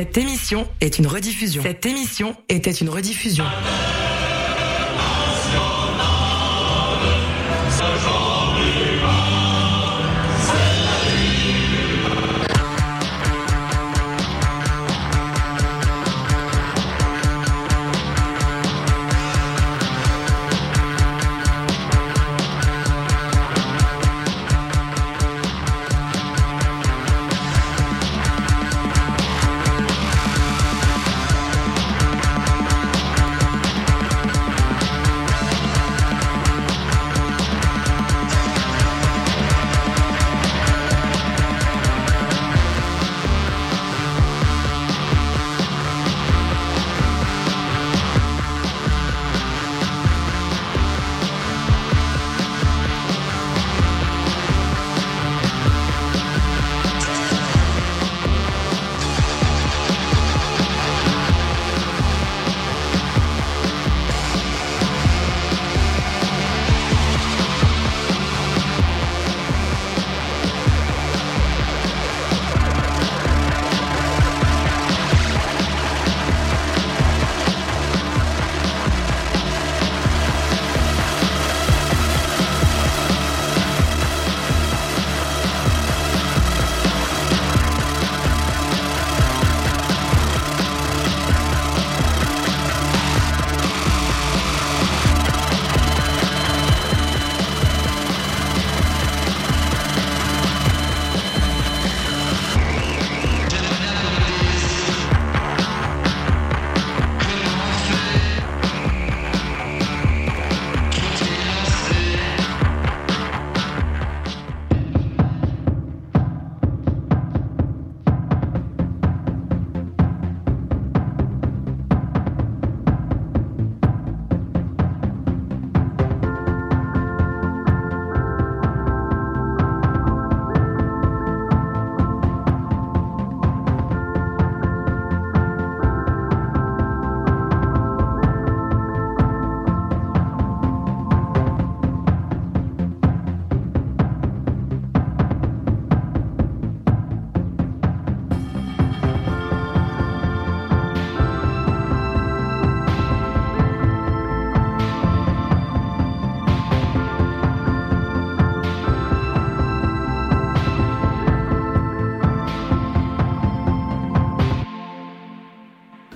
[0.00, 1.62] Cette émission est une rediffusion.
[1.62, 3.44] Cette émission était une rediffusion.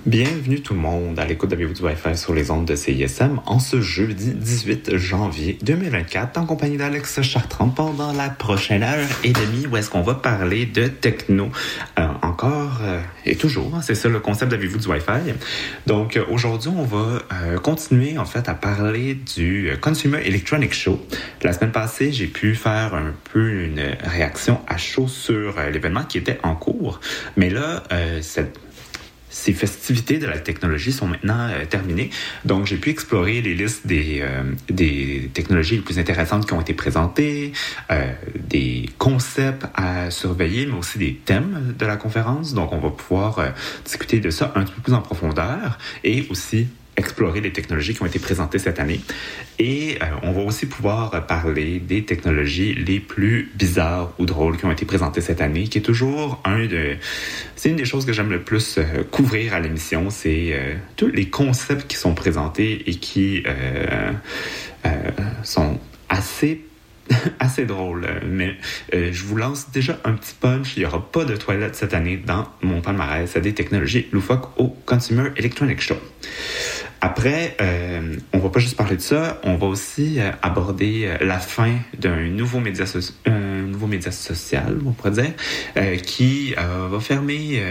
[0.05, 3.41] Bienvenue tout le monde à l'écoute de vous du Wi-Fi sur les ondes de CISM
[3.47, 9.31] en ce jeudi 18 janvier 2024 en compagnie d'Alex Chartrand pendant la prochaine heure et
[9.31, 11.49] demie où est-ce qu'on va parler de techno
[11.97, 13.73] euh, encore euh, et toujours.
[13.73, 15.33] Hein, c'est ça le concept de vous du Wi-Fi.
[15.87, 17.23] Donc euh, aujourd'hui on va
[17.63, 21.03] continuer en fait à parler du Consumer Electronic Show.
[21.41, 26.19] La semaine passée j'ai pu faire un peu une réaction à chaud sur l'événement qui
[26.19, 26.99] était en cours.
[27.37, 27.81] Mais là,
[28.21, 28.59] cette
[29.35, 32.09] ces festivités de la technologie sont maintenant euh, terminées.
[32.45, 36.61] Donc, j'ai pu explorer les listes des, euh, des technologies les plus intéressantes qui ont
[36.61, 37.51] été présentées,
[37.91, 42.53] euh, des concepts à surveiller, mais aussi des thèmes de la conférence.
[42.53, 43.53] Donc, on va pouvoir
[43.83, 48.05] discuter de ça un peu plus en profondeur et aussi explorer les technologies qui ont
[48.05, 49.01] été présentées cette année.
[49.59, 54.65] Et euh, on va aussi pouvoir parler des technologies les plus bizarres ou drôles qui
[54.65, 56.95] ont été présentées cette année, qui est toujours un de...
[57.55, 61.07] C'est une des choses que j'aime le plus euh, couvrir à l'émission, c'est euh, tous
[61.07, 63.43] les concepts qui sont présentés et qui
[65.43, 65.79] sont
[66.09, 66.61] assez
[67.39, 68.07] assez drôles.
[68.27, 68.55] Mais
[68.93, 70.75] je vous lance déjà un petit punch.
[70.75, 74.69] Il n'y aura pas de toilette cette année dans mon palmarès des technologies loufoques au
[74.85, 75.97] Consumer Electronics Show.
[77.01, 81.25] Après, euh, on va pas juste parler de ça, on va aussi euh, aborder euh,
[81.25, 85.31] la fin d'un nouveau média, social, on pourrait dire,
[86.03, 87.61] qui va fermer,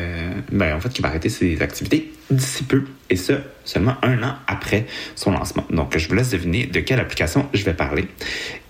[0.51, 3.35] ben, en fait, qui va arrêter ses activités d'ici peu, et ça
[3.65, 5.65] seulement un an après son lancement.
[5.71, 8.07] Donc, je vous laisse deviner de quelle application je vais parler.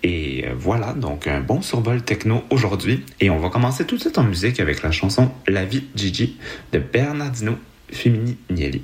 [0.03, 4.17] Et voilà, donc un bon survol techno aujourd'hui, et on va commencer tout de suite
[4.17, 6.37] en musique avec la chanson La vie Gigi
[6.71, 7.57] de Bernardino
[7.91, 8.81] Femini-Nielli.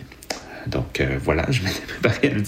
[0.68, 2.44] Donc euh, voilà, je m'étais préparé à le.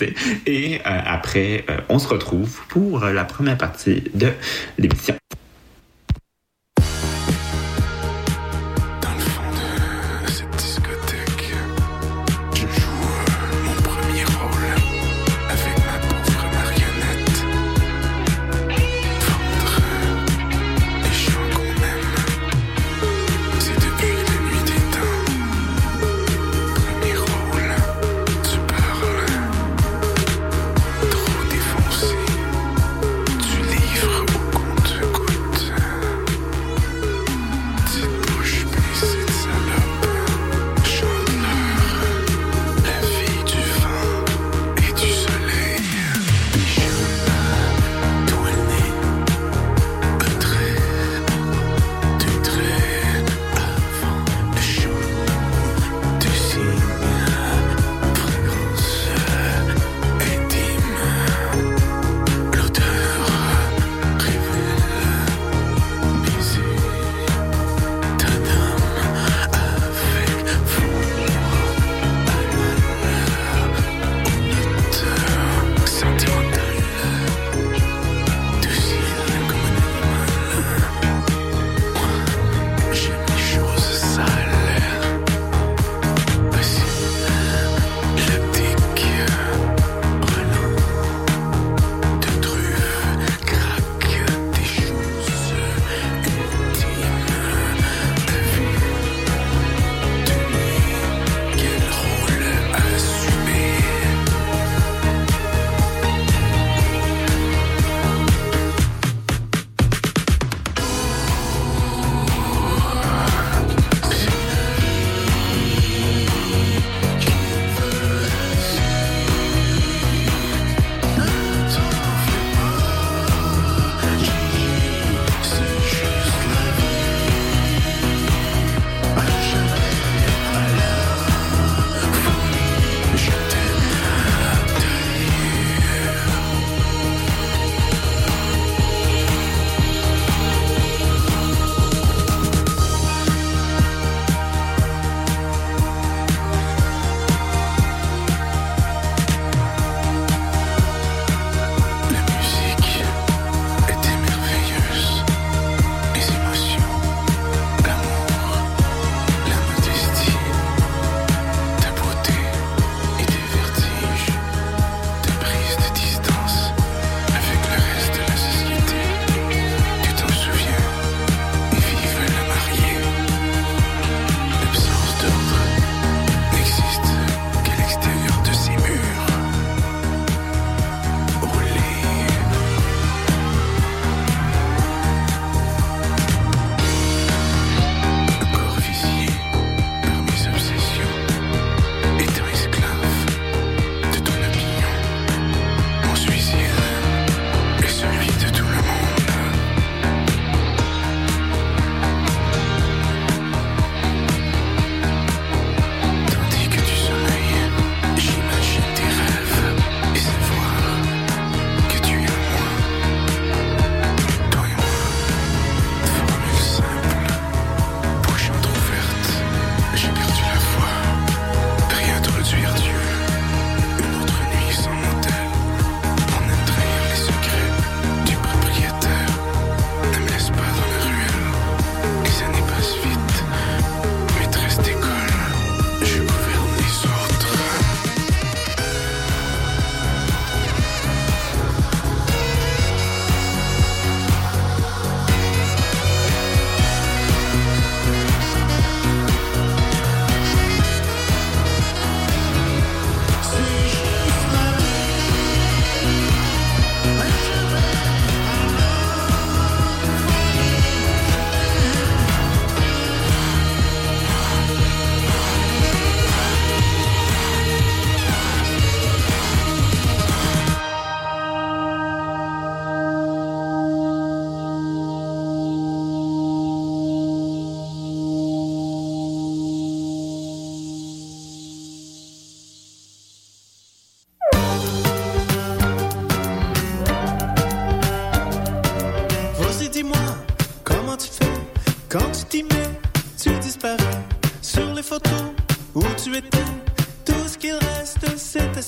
[0.45, 4.31] Et euh, après, euh, on se retrouve pour la première partie de
[4.77, 5.15] l'émission.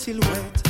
[0.05, 0.64] Silhouette.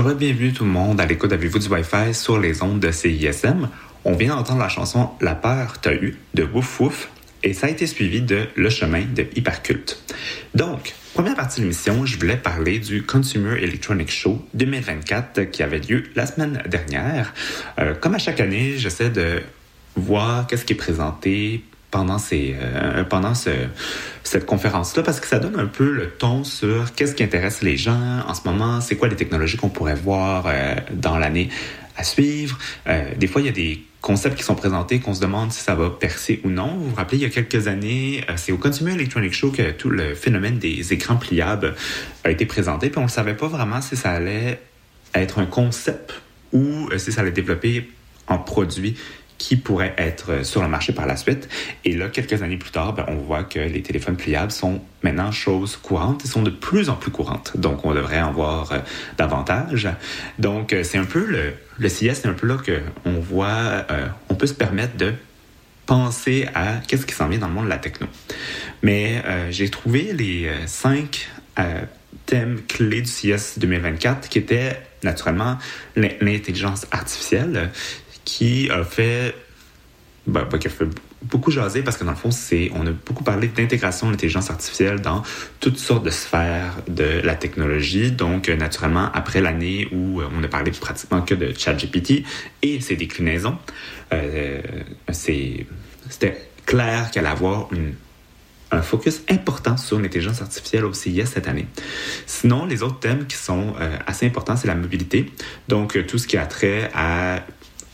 [0.00, 3.68] Bienvenue tout le monde à l'écoute Avez-vous du Wi-Fi sur les ondes de CISM.
[4.06, 7.10] On vient d'entendre la chanson La peur t'a eu de Wouf Wouf
[7.42, 10.02] et ça a été suivi de Le chemin de Hyperculte.
[10.54, 15.80] Donc, première partie de l'émission, je voulais parler du Consumer Electronic Show 2024 qui avait
[15.80, 17.34] lieu la semaine dernière.
[17.78, 19.42] Euh, comme à chaque année, j'essaie de
[19.96, 23.50] voir qu'est-ce qui est présenté pendant, ces, euh, pendant ce,
[24.22, 27.76] cette conférence-là parce que ça donne un peu le ton sur qu'est-ce qui intéresse les
[27.76, 31.48] gens en ce moment, c'est quoi les technologies qu'on pourrait voir euh, dans l'année
[31.96, 32.58] à suivre.
[32.86, 35.60] Euh, des fois, il y a des concepts qui sont présentés qu'on se demande si
[35.60, 36.68] ça va percer ou non.
[36.68, 39.90] Vous vous rappelez, il y a quelques années, c'est au Consumer Electronic Show que tout
[39.90, 41.74] le phénomène des écrans pliables
[42.24, 44.62] a été présenté, puis on ne savait pas vraiment si ça allait
[45.14, 46.14] être un concept
[46.52, 47.90] ou si ça allait développer
[48.26, 48.96] en produit
[49.40, 51.48] qui pourraient être sur le marché par la suite.
[51.86, 55.32] Et là, quelques années plus tard, ben, on voit que les téléphones pliables sont maintenant
[55.32, 57.56] choses courantes et sont de plus en plus courantes.
[57.56, 58.78] Donc, on devrait en voir euh,
[59.16, 59.88] davantage.
[60.38, 63.46] Donc, euh, c'est un peu le, le CIS, c'est un peu là qu'on voit,
[63.90, 65.14] euh, on peut se permettre de
[65.86, 68.06] penser à qu'est-ce qui s'en vient dans le monde de la techno.
[68.82, 71.28] Mais j'ai trouvé les cinq
[72.26, 75.58] thèmes clés du CIS 2024 qui étaient naturellement
[75.96, 77.70] l'intelligence artificielle,
[78.30, 79.34] qui a fait,
[80.28, 80.86] ben, qui a fait
[81.22, 84.50] beaucoup jaser parce que dans le fond, c'est, on a beaucoup parlé d'intégration de l'intelligence
[84.50, 85.24] artificielle dans
[85.58, 88.12] toutes sortes de sphères de la technologie.
[88.12, 92.22] Donc, euh, naturellement, après l'année où euh, on a parlé pratiquement que de ChatGPT
[92.62, 93.58] et ses déclinaisons,
[94.12, 94.60] euh,
[95.10, 97.94] c'était clair qu'elle allait avoir une,
[98.70, 101.66] un focus important sur l'intelligence artificielle au CIS cette année.
[102.26, 103.74] Sinon, les autres thèmes qui sont
[104.06, 105.32] assez importants, c'est la mobilité.
[105.66, 107.42] Donc, tout ce qui a trait à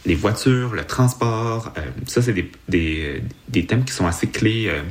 [0.06, 1.72] les voitures, le transport.
[1.76, 4.82] Euh, ça, c'est des, des, des, thèmes qui sont assez clés euh,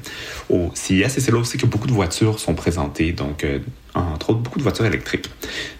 [0.49, 3.13] au CIS et c'est là aussi que beaucoup de voitures sont présentées.
[3.13, 3.59] Donc, euh,
[3.93, 5.29] entre autres, beaucoup de voitures électriques.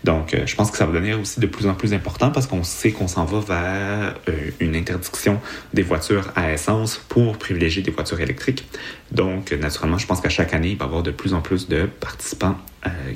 [0.06, 2.64] Donc, je pense que ça va devenir aussi de plus en plus important parce qu'on
[2.64, 4.16] sait qu'on s'en va vers
[4.62, 5.42] une interdiction
[5.74, 8.66] des voitures à essence pour privilégier des voitures électriques.
[9.12, 11.68] Donc, naturellement, je pense qu'à chaque année, il va y avoir de plus en plus
[11.68, 12.56] de participants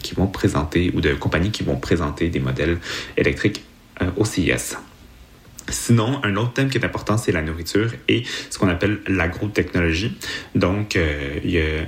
[0.03, 2.77] qui vont présenter ou de compagnies qui vont présenter des modèles
[3.15, 3.63] électriques
[4.17, 4.75] au CIS.
[5.71, 10.17] Sinon, un autre thème qui est important, c'est la nourriture et ce qu'on appelle l'agrotechnologie.
[10.55, 11.85] Donc, euh, il, y a, euh,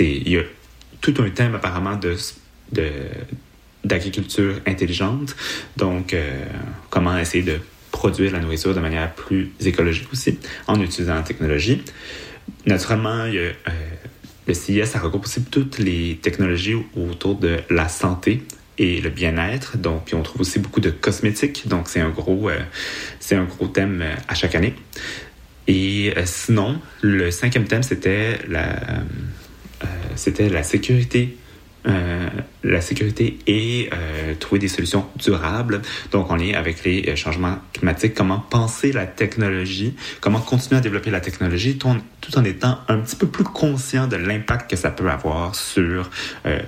[0.00, 0.42] il, y a,
[1.00, 2.16] tout un thème apparemment de,
[3.84, 5.36] d'agriculture intelligente.
[5.76, 6.44] Donc, euh,
[6.90, 7.58] comment essayer de
[7.90, 11.82] produire la nourriture de manière plus écologique aussi en utilisant la technologie.
[12.66, 13.26] Naturellement,
[14.46, 18.42] le CIS, ça regroupe aussi toutes les technologies autour de la santé,
[18.78, 19.78] et le bien-être.
[19.78, 21.68] Donc, puis on trouve aussi beaucoup de cosmétiques.
[21.68, 22.58] Donc, c'est un gros, euh,
[23.20, 24.74] c'est un gros thème euh, à chaque année.
[25.66, 28.80] Et euh, sinon, le cinquième thème, c'était la,
[30.16, 31.36] c'était la sécurité
[31.86, 32.28] euh,
[32.62, 35.82] la sécurité et euh, trouver des solutions durables.
[36.12, 40.80] Donc, on est avec les euh, changements climatiques, comment penser la technologie, comment continuer à
[40.80, 41.88] développer la technologie tout
[42.38, 46.08] en, étant un petit peu plus conscient de l'impact que ça peut avoir sur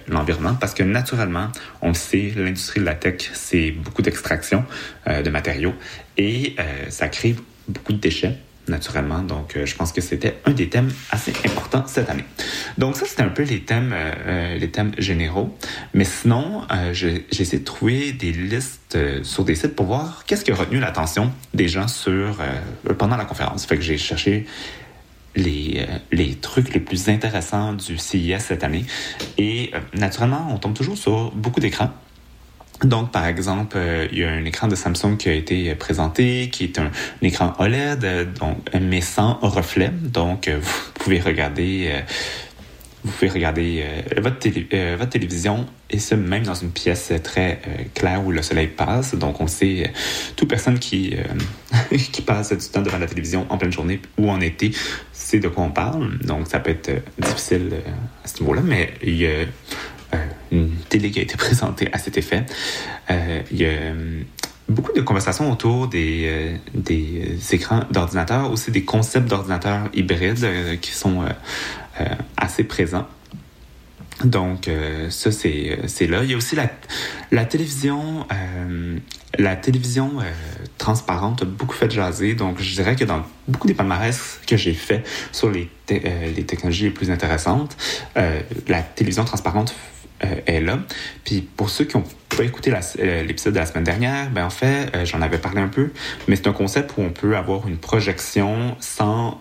[0.09, 0.55] l'environnement.
[0.55, 1.49] Parce que naturellement,
[1.81, 4.65] on le sait, l'industrie de la tech, c'est beaucoup d'extraction
[5.07, 5.75] de matériaux
[6.19, 6.57] et
[6.91, 7.37] ça crée
[7.69, 8.37] beaucoup de déchets
[8.69, 9.21] naturellement.
[9.21, 12.25] Donc, euh, je pense que c'était un des thèmes assez importants cette année.
[12.79, 15.57] Donc, ça, c'était un peu les thèmes, euh, euh, les thèmes généraux.
[15.95, 20.53] Mais sinon, j'ai essayé de trouver des listes sur des sites pour voir qu'est-ce qui
[20.53, 22.39] a retenu l'attention des gens sur
[22.99, 23.67] pendant la conférence.
[23.67, 24.47] Fait que j'ai cherché
[25.35, 28.85] les, les trucs les plus intéressants du CIS cette année.
[29.39, 31.91] Et naturellement, on tombe toujours sur beaucoup d'écrans.
[32.85, 36.51] Donc, par exemple, euh, il y a un écran de Samsung qui a été présenté,
[36.51, 36.91] qui est un,
[37.23, 39.91] écran OLED, euh, donc, mais sans reflet.
[39.91, 42.03] Donc, euh, vous pouvez regarder,
[43.03, 43.85] vous pouvez regarder
[44.19, 44.67] votre, télé,
[44.99, 47.61] votre télévision et ce même dans une pièce très
[47.95, 49.15] claire où le soleil passe.
[49.15, 49.93] Donc, on sait,
[50.35, 51.15] toute personne qui
[52.13, 54.73] qui passe du temps devant la télévision en pleine journée ou en été,
[55.13, 56.19] c'est de quoi on parle.
[56.19, 57.71] Donc, ça peut être difficile
[58.25, 59.47] à ce niveau-là, mais il y a
[60.51, 62.45] une télé qui a été présentée à cet effet.
[63.11, 64.23] Euh, il y a euh,
[64.69, 71.25] beaucoup de conversations autour des, euh, écrans d'ordinateur, aussi des concepts d'ordinateurs hybrides qui sont
[72.37, 73.07] assez présents.
[74.25, 74.69] Donc,
[75.11, 76.25] ça, c'est là.
[76.25, 78.27] Il y a aussi la, télévision,
[79.39, 80.13] la télévision
[80.79, 82.35] transparente a beaucoup fait jaser.
[82.35, 86.91] Donc, je dirais que dans beaucoup des palmarès que j'ai fait sur les, technologies les
[86.91, 87.77] plus intéressantes,
[88.15, 90.79] la télévision transparente euh, est là.
[91.25, 92.05] Puis pour ceux qui ont
[92.37, 95.61] pas écouté euh, l'épisode de la semaine dernière, ben en fait, euh, j'en avais parlé
[95.61, 95.91] un peu,
[96.29, 99.41] mais c'est un concept où on peut avoir une projection sans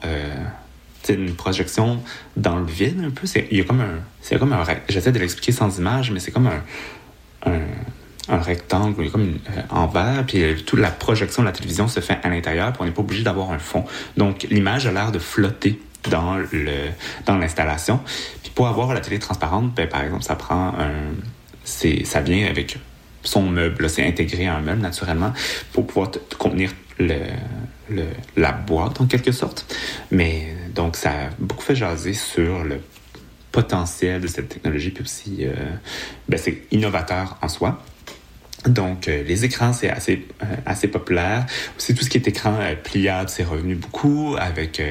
[1.08, 2.02] une projection
[2.36, 3.28] dans le vide un peu.
[3.52, 6.32] Il y a comme un, c'est comme un, j'essaie de l'expliquer sans image, mais c'est
[6.32, 6.50] comme
[7.46, 7.60] un,
[8.28, 9.38] rectangle comme
[9.70, 12.86] en verre, puis toute la projection de la télévision se fait à l'intérieur, puis on
[12.86, 13.86] n'est pas obligé d'avoir un fond.
[14.18, 15.80] Donc l'image a l'air de flotter
[16.10, 16.90] dans le
[17.26, 18.00] dans l'installation.
[18.44, 21.14] Puis pour avoir la télé transparente, ben, par exemple, ça prend un
[21.64, 22.78] c'est ça vient avec
[23.24, 25.34] son meuble, c'est intégré à un meuble naturellement
[25.74, 27.20] pour pouvoir contenir le,
[27.90, 28.06] le,
[28.38, 29.66] la boîte en quelque sorte.
[30.12, 32.80] Mais donc ça a beaucoup fait jaser sur le
[33.52, 35.54] potentiel de cette technologie, puis aussi euh,
[36.30, 37.82] ben, c'est innovateur en soi.
[38.68, 41.46] Donc, euh, les écrans, c'est assez, euh, assez populaire.
[41.78, 44.82] Aussi, tout ce qui est écran euh, pliable, c'est revenu beaucoup avec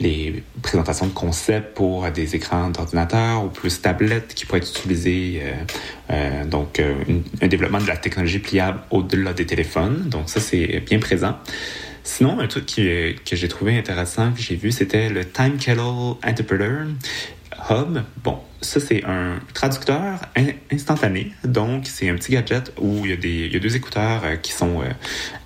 [0.00, 5.42] les, présentations de concepts pour des écrans d'ordinateur ou plus tablettes qui pourraient être utilisés.
[6.46, 6.80] donc,
[7.40, 10.08] un développement de la technologie pliable au-delà des téléphones.
[10.08, 11.38] Donc, ça, c'est bien présent.
[12.04, 16.86] Sinon, un truc que j'ai trouvé intéressant, que j'ai vu, c'était le Time Kettle Interpreter.
[17.70, 20.20] Hub, bon, ça c'est un traducteur
[20.72, 21.32] instantané.
[21.44, 24.90] Donc c'est un petit gadget où il y a, deux écouteurs euh, qui sont euh,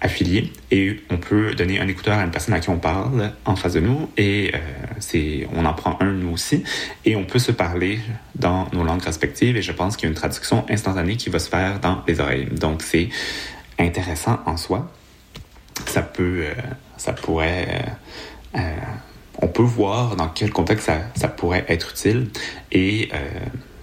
[0.00, 3.56] affiliés et on peut donner un écouteur à une personne à qui on parle en
[3.56, 6.64] face de nous et euh, on en prend un nous aussi
[7.04, 8.00] et on peut se parler
[8.34, 11.38] dans nos langues respectives et je pense qu'il y a une traduction instantanée qui va
[11.38, 12.46] se faire dans les oreilles.
[12.46, 13.08] Donc c'est
[13.78, 14.90] intéressant en soi.
[15.86, 16.44] Ça peut,
[16.96, 17.84] ça pourrait
[19.38, 22.28] on peut voir dans quel contexte ça, pourrait être utile.
[22.72, 23.18] Et, euh,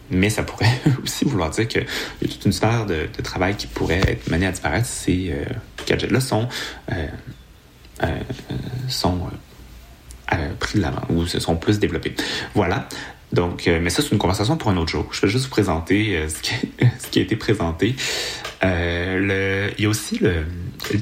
[0.10, 1.86] mais ça pourrait aussi vouloir dire qu'il
[2.22, 5.32] y a toute une sphère de, travail qui pourrait être menée à disparaître si ces
[5.32, 5.46] euh,
[5.88, 6.48] gadgets-là sont,
[6.92, 8.08] euh,
[8.88, 9.20] sont
[10.60, 12.16] pris de l'avant ou se sont plus développés.
[12.56, 12.88] Voilà.
[13.34, 15.08] Donc, mais ça, c'est une conversation pour un autre jour.
[15.12, 16.54] Je vais juste vous présenter ce, qui,
[17.00, 17.96] ce, qui, a été présenté.
[18.62, 20.46] Le, il y a aussi le,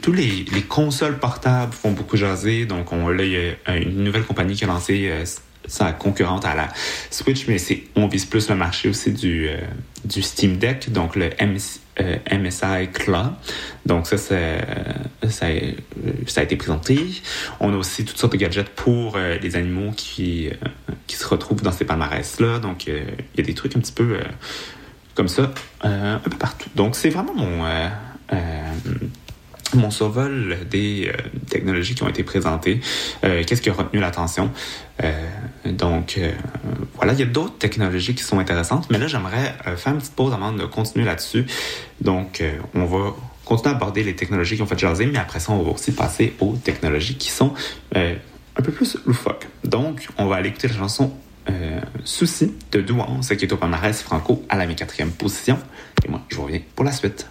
[0.01, 2.65] tous les, consoles portables font beaucoup jaser.
[2.65, 5.25] Donc, on, là, il y a une nouvelle compagnie qui a lancé euh,
[5.67, 6.69] sa concurrente à la
[7.09, 7.57] Switch, mais
[7.95, 9.57] on vise plus le marché aussi du, euh,
[10.05, 13.31] du Steam Deck, donc le MSI euh, Claw.
[13.85, 16.99] Donc, ça, ça, a été présenté.
[17.59, 20.49] On a aussi toutes sortes de gadgets pour les animaux qui,
[21.07, 22.59] qui se retrouvent dans ces palmarès-là.
[22.59, 23.03] Donc, il
[23.37, 24.19] y a des trucs un petit peu
[25.15, 25.51] comme ça,
[25.81, 26.69] un peu partout.
[26.75, 27.65] Donc, c'est vraiment mon
[29.75, 31.17] mon survol des euh,
[31.49, 32.79] technologies qui ont été présentées,
[33.23, 34.51] euh, qu'est-ce qui a retenu l'attention?
[35.03, 35.11] Euh,
[35.65, 36.19] donc,
[36.95, 40.15] voilà, il y a d'autres technologies qui sont intéressantes, mais là, j'aimerais faire une petite
[40.15, 41.45] pause avant de continuer là-dessus.
[42.01, 42.43] Donc,
[42.75, 45.63] on va continuer à aborder les technologies qui ont fait jaser, mais après ça, on
[45.63, 47.53] va aussi passer aux technologies qui sont
[47.95, 49.47] un peu plus loufoques.
[49.63, 51.13] Donc, on va aller écouter la chanson
[52.03, 55.57] Souci de Douance, qui est au palmarès franco à la quatrième position.
[56.05, 57.27] Et moi, je vous reviens pour la suite.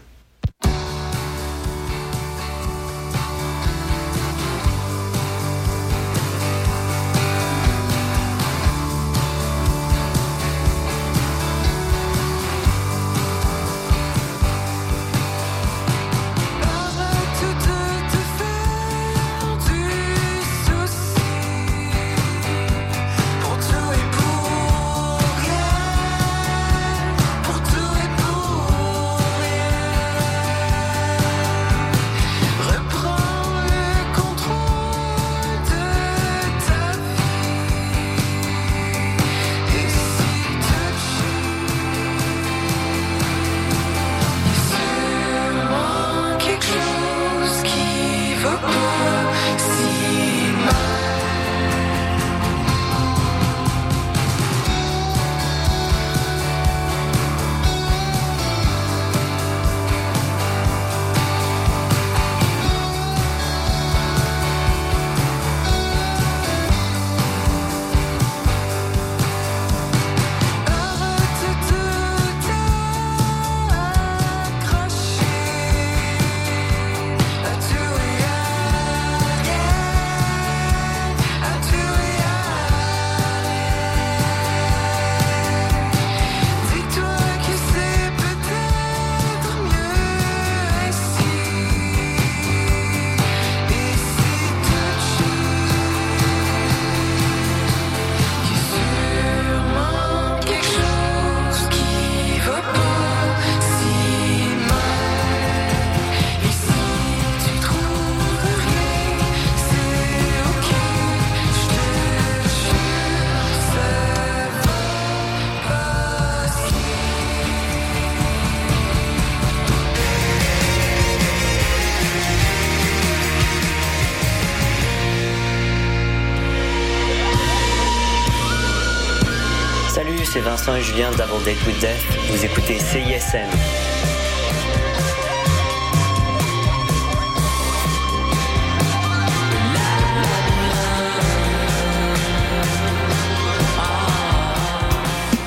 [130.51, 132.05] Vincent et Julien d'Avant Date with Death.
[132.29, 133.49] Vous écoutez CISM.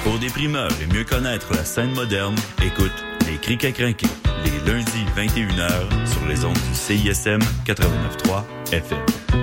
[0.06, 2.94] Pour des et mieux connaître la scène moderne, écoute
[3.30, 4.08] Les Cric à Crinquer,
[4.46, 9.42] les lundis 21h sur les ondes du CISM 89.3 FM.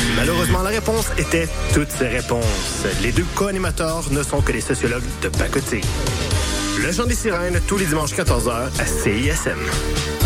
[0.15, 2.85] Malheureusement, la réponse était toutes ces réponses.
[3.01, 5.81] Les deux co-animateurs ne sont que des sociologues de pacotille.
[6.83, 10.20] Le Chant des Sirènes, tous les dimanches 14h à CISM.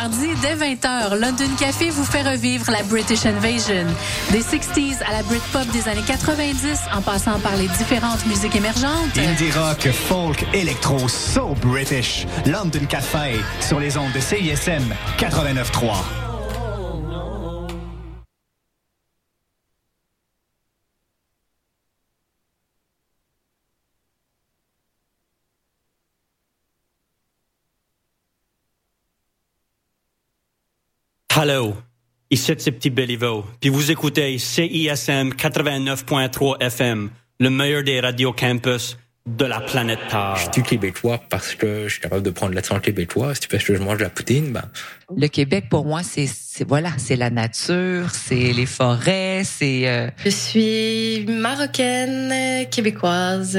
[0.00, 3.84] Mardis, dès 20h, London Café vous fait revivre la British Invasion.
[4.30, 9.18] Des 60s à la Britpop des années 90, en passant par les différentes musiques émergentes.
[9.18, 12.26] Indie rock, folk, électro, so British.
[12.46, 16.27] London Café, sur les ondes de CISM 89.3.
[31.40, 31.72] Hello,
[32.32, 38.98] ici c'est Petit Béliveau, puis vous écoutez CISM 89.3 FM, le meilleur des radios campus
[39.24, 40.34] de la planète Terre.
[40.34, 43.36] Je suis québécois parce que je suis capable de prendre l'accent québécois.
[43.36, 44.64] Si tu fais que je mange de la poutine, ben.
[45.16, 49.86] Le Québec, pour moi, c'est, c'est voilà, c'est la nature, c'est les forêts, c'est.
[49.86, 53.56] euh, Je suis marocaine, euh, québécoise.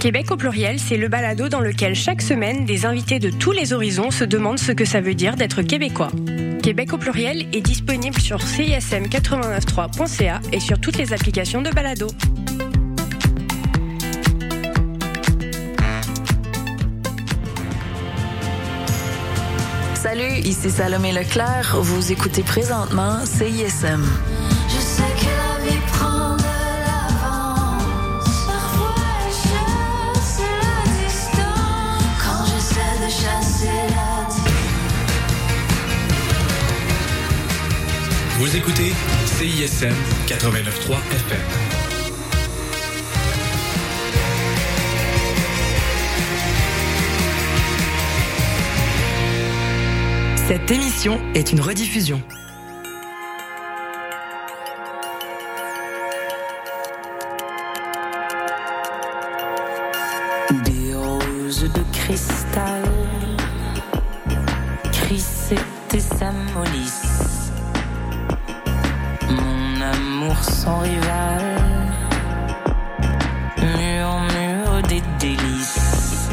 [0.00, 3.72] Québec au pluriel, c'est le balado dans lequel chaque semaine, des invités de tous les
[3.72, 6.12] horizons se demandent ce que ça veut dire d'être québécois.
[6.62, 12.06] Québec au pluriel est disponible sur cism893.ca et sur toutes les applications de balado.
[19.94, 21.76] Salut, ici Salomé Leclerc.
[21.80, 24.04] Vous écoutez présentement CISM.
[38.38, 38.92] Vous écoutez
[39.26, 39.92] CISM
[40.28, 41.40] 89.3 FM.
[50.46, 52.22] Cette émission est une rediffusion.
[60.64, 62.84] Des roses de cristal,
[64.92, 65.58] Chrysette
[65.94, 66.00] et
[70.38, 71.42] amour sans rival,
[73.58, 76.28] murmure des délices.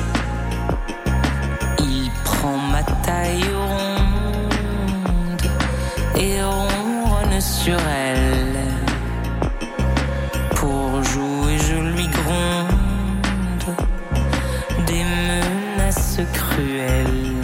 [1.80, 5.42] Il prend ma taille ronde
[6.18, 8.58] et ronronne sur elle.
[10.56, 13.76] Pour jouer, je lui gronde
[14.88, 17.35] des menaces cruelles.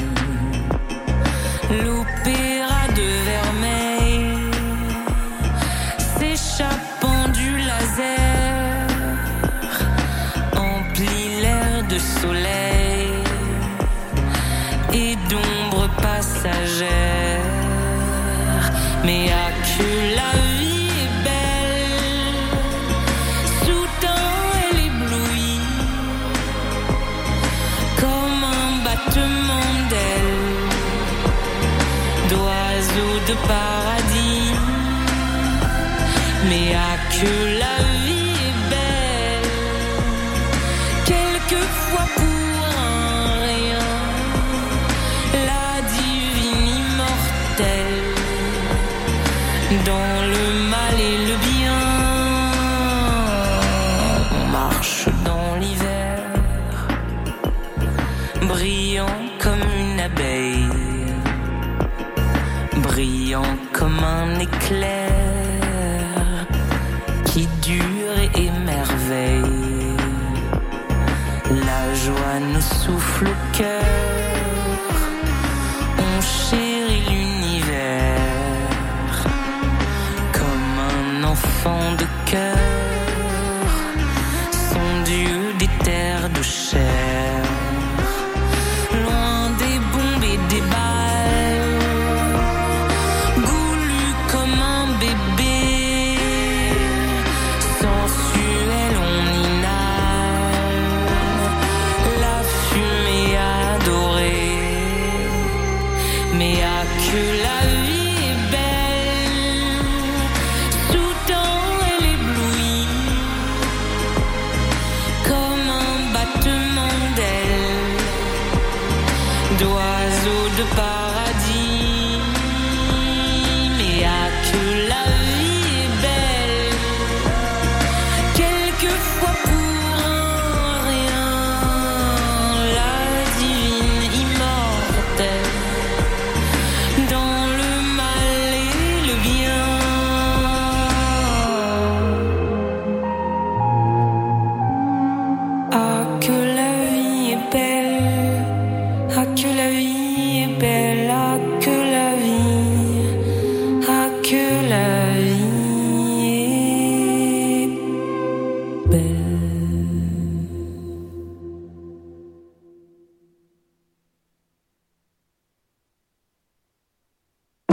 [73.62, 73.91] care.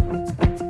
[0.09, 0.68] Bye.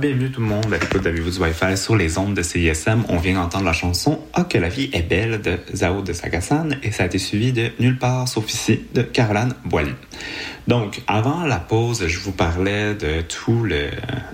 [0.00, 3.02] Bienvenue tout le monde à l'écoute d'Avez-vous du Wi-Fi sur les ondes de CISM.
[3.08, 6.70] On vient d'entendre la chanson Ah que la vie est belle de Zao de Sagasan
[6.84, 9.94] et ça a été suivi de Nulle part sauf ici de Caroline Boily.
[10.68, 13.88] Donc, avant la pause, je vous parlais de tout le...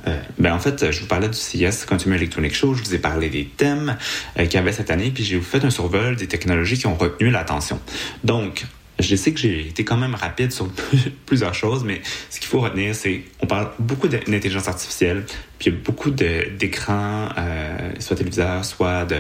[0.07, 2.99] euh, ben en fait, je vous parlais du CIS Consumer Electronic Show, je vous ai
[2.99, 3.97] parlé des thèmes
[4.39, 6.97] euh, qu'il y avait cette année, puis j'ai fait un survol des technologies qui ont
[6.97, 7.81] retenu l'attention.
[8.23, 8.67] Donc,
[9.01, 10.69] je sais que j'ai été quand même rapide sur
[11.27, 15.25] plusieurs choses, mais ce qu'il faut retenir, c'est on parle beaucoup d'intelligence artificielle,
[15.59, 19.19] puis il y a beaucoup d'écrans, euh, soit téléviseurs, soit de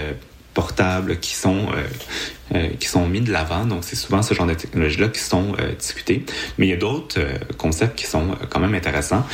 [0.54, 3.66] portables qui sont euh, euh, qui sont mis de l'avant.
[3.66, 6.24] Donc c'est souvent ce genre de technologies-là qui sont discutées.
[6.58, 7.20] Mais il y a d'autres
[7.58, 9.26] concepts qui sont quand même intéressants.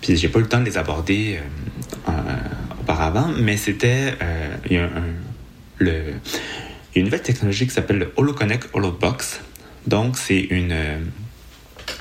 [0.00, 1.38] Puis j'ai pas eu le temps de les aborder
[2.80, 4.14] auparavant, mais c'était
[4.68, 4.88] il y a
[5.80, 9.40] une nouvelle technologie qui s'appelle le HoloConnect HoloBox.
[9.88, 10.98] Donc, c'est une euh,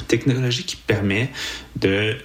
[0.08, 1.30] technologie qui permet
[1.78, 2.18] de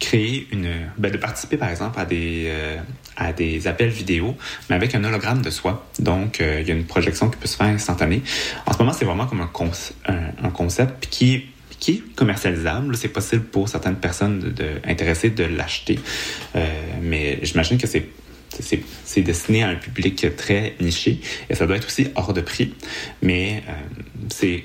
[0.00, 0.68] créer une.
[0.98, 2.78] ben, de participer, par exemple, à des, euh,
[3.16, 4.34] à des appels vidéo,
[4.68, 5.86] mais avec un hologramme de soi.
[6.00, 8.22] Donc, euh, il y a une projection qui peut se faire instantanée.
[8.66, 11.34] En ce moment, c'est vraiment comme un, conce- un, un concept qui
[11.88, 12.96] est commercialisable.
[12.96, 15.98] C'est possible pour certaines personnes de, intéressées de l'acheter.
[17.00, 18.06] Mais j'imagine que c'est
[18.60, 22.74] c'est destiné à un public très niché et ça doit être aussi hors de prix.
[23.22, 23.72] Mais euh,
[24.28, 24.64] c'est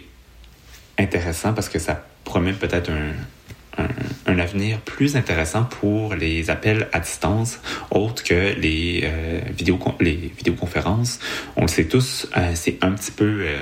[0.97, 3.83] intéressant parce que ça promet peut-être un,
[4.25, 7.59] un, avenir plus intéressant pour les appels à distance,
[7.91, 9.41] autres que les, euh,
[9.99, 11.19] les vidéoconférences.
[11.55, 13.41] On le sait tous, euh, c'est un petit peu...
[13.41, 13.57] euh,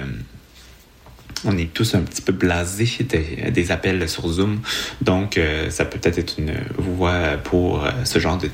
[1.44, 4.62] on est tous un petit peu blasés des, des appels sur Zoom.
[5.02, 8.50] Donc, ça peut peut-être être une voie pour ce genre de-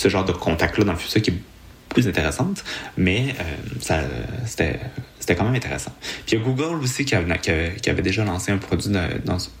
[0.00, 1.40] ce genre de contact-là dans le futur qui est
[1.90, 2.64] plus intéressante,
[2.96, 4.04] mais euh,
[4.46, 5.92] c'était, quand même intéressant.
[6.26, 9.00] Puis il y a Google aussi qui avait, déjà lancé un produit de,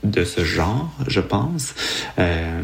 [0.04, 1.74] de ce genre, je pense.
[2.18, 2.62] Euh,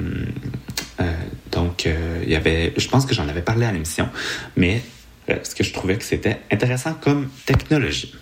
[1.01, 1.13] euh,
[1.53, 4.09] donc, euh, il y avait, je pense que j'en avais parlé à l'émission,
[4.57, 4.83] mais
[5.29, 8.15] ce que je trouvais que c'était intéressant comme technologie.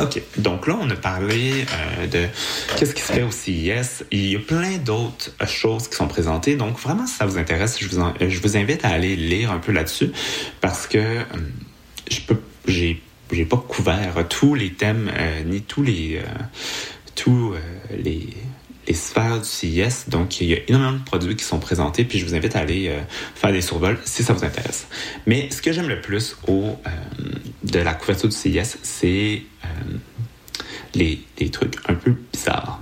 [0.00, 0.22] OK.
[0.38, 1.52] Donc là, on a parlé
[2.00, 2.26] euh, de
[2.76, 4.04] qu'est-ce qui se fait au CIS.
[4.10, 6.56] Il y a plein d'autres euh, choses qui sont présentées.
[6.56, 9.16] Donc vraiment, si ça vous intéresse, je vous, en- euh, je vous invite à aller
[9.16, 10.10] lire un peu là-dessus
[10.62, 11.24] parce que euh,
[12.10, 12.36] je peux,
[12.66, 16.20] j'ai, j'ai pas couvert tous les thèmes euh, ni tous les,
[17.14, 17.54] tous
[17.98, 18.28] les
[18.86, 20.08] les sphères du CIS.
[20.08, 22.60] Donc, il y a énormément de produits qui sont présentés, puis je vous invite à
[22.60, 23.00] aller euh,
[23.34, 24.86] faire des survols si ça vous intéresse.
[25.26, 26.90] Mais ce que j'aime le plus au, euh,
[27.64, 29.68] de la couverture du CIS, c'est euh,
[30.94, 31.20] les,
[31.50, 32.80] trucs un peu bizarres.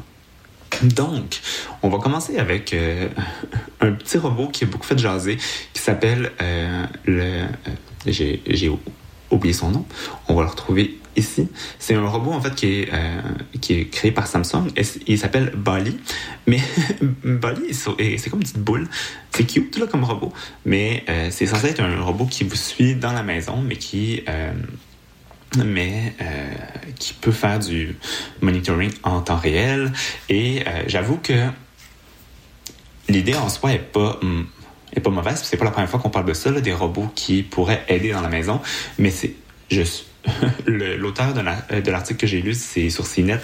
[0.82, 1.40] Donc,
[1.82, 2.74] on va commencer avec
[3.80, 5.36] un petit robot qui a beaucoup fait jaser,
[5.74, 6.30] qui s'appelle
[7.04, 7.44] le...
[8.06, 8.70] j'ai
[9.30, 9.84] oublié son nom.
[10.28, 11.48] On va le retrouver ici.
[11.78, 13.20] C'est un robot en fait qui est, euh,
[13.60, 14.68] qui est créé par Samsung.
[14.76, 15.98] Et il s'appelle Bali.
[16.46, 16.60] Mais
[17.24, 18.88] Bali, c'est comme une petite boule.
[19.30, 20.32] C'est cute là, comme robot.
[20.64, 24.22] Mais euh, c'est censé être un robot qui vous suit dans la maison, mais qui...
[24.28, 24.52] euh,
[25.64, 26.14] mais
[27.00, 27.96] qui peut faire du
[28.40, 29.92] monitoring en temps réel.
[30.28, 31.32] Et j'avoue que
[33.08, 34.20] l'idée en soi est pas
[35.02, 35.40] pas mauvaise.
[35.44, 38.20] C'est pas la première fois qu'on parle de ça, des robots qui pourraient aider dans
[38.20, 38.60] la maison.
[38.98, 39.34] Mais c'est
[39.70, 39.84] le-
[40.66, 41.34] l'auteur
[41.72, 43.38] euh, de l'article que j'ai lu, c'est sur CNET.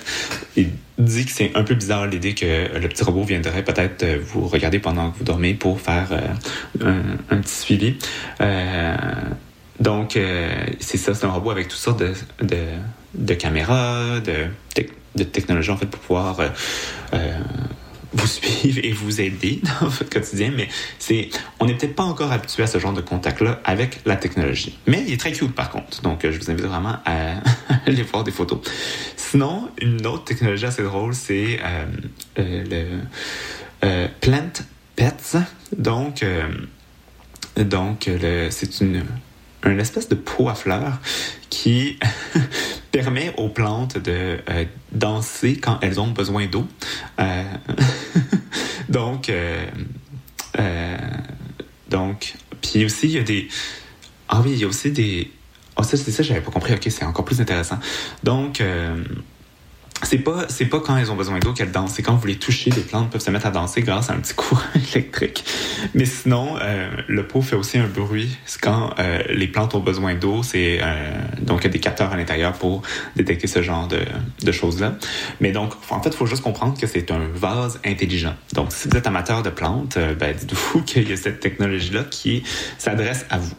[0.57, 4.19] Il dit que c'est un peu bizarre l'idée que le petit robot viendrait peut-être euh,
[4.23, 7.97] vous regarder pendant que vous dormez pour faire euh, un, petit suivi.
[8.41, 8.97] Euh,
[9.81, 12.13] donc, euh, c'est ça, c'est un robot avec toutes sortes de,
[13.15, 16.49] de, caméras, de, tec- de technologies en fait pour pouvoir euh,
[17.15, 17.39] euh,
[18.13, 21.31] vous suivre et vous aider dans votre quotidien, mais c'est,
[21.61, 24.79] on n'est peut-être pas encore habitué à ce genre de contact-là avec la technologie.
[24.87, 27.35] Mais il est très cute par contre, donc euh, je vous invite vraiment à
[27.87, 28.61] aller voir des photos.
[29.17, 31.87] Sinon, une autre technologie assez drôle, c'est euh,
[32.39, 33.01] euh,
[33.83, 34.65] le Plant
[34.97, 35.37] Pets.
[35.77, 36.25] Donc,
[37.57, 38.11] donc
[38.51, 39.05] c'est une
[39.71, 40.99] une espèce de pot à fleurs
[41.51, 41.99] qui
[42.93, 46.67] permet aux plantes de euh, danser quand elles ont besoin d'eau.
[47.21, 47.43] Euh,
[48.89, 49.67] donc, euh,
[51.89, 53.49] donc, puis aussi, il y a des...
[54.29, 55.31] Ah oui, il y a aussi des...
[55.77, 56.75] Ah oh, ça, c'est ça, j'avais pas compris.
[56.75, 57.79] OK, c'est encore plus intéressant.
[58.23, 58.63] Donc
[60.03, 62.37] c'est pas, c'est pas quand elles ont besoin d'eau qu'elles dansent, c'est quand vous les
[62.37, 65.45] touchez, les plantes peuvent se mettre à danser grâce à un petit courant électrique.
[65.95, 68.37] Mais sinon, euh, le pot fait aussi un bruit.
[68.45, 71.81] C'est quand euh, les plantes ont besoin d'eau, c'est euh, donc il y a des
[71.81, 72.83] capteurs à l'intérieur pour
[73.17, 74.01] détecter ce genre de,
[74.43, 74.95] de choses-là.
[75.41, 78.35] Mais donc, en fait, il faut juste comprendre que c'est un vase intelligent.
[78.55, 82.05] Donc, si vous êtes amateur de plantes, euh, ben, dites-vous qu'il y a cette technologie-là
[82.05, 82.43] qui
[82.79, 83.55] s'adresse à vous.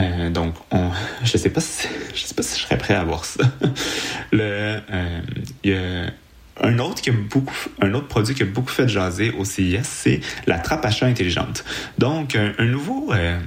[0.00, 0.90] Euh, donc, on,
[1.24, 3.44] je sais pas si, je sais pas si je serais prêt à voir ça.
[4.32, 5.20] Le, euh,
[5.64, 6.12] y a
[6.60, 10.58] un autre beaucoup, un autre produit qui a beaucoup fait jaser au CIS, c'est la
[10.58, 11.64] trappe à chat intelligente.
[11.98, 13.38] Donc, un, un nouveau, euh,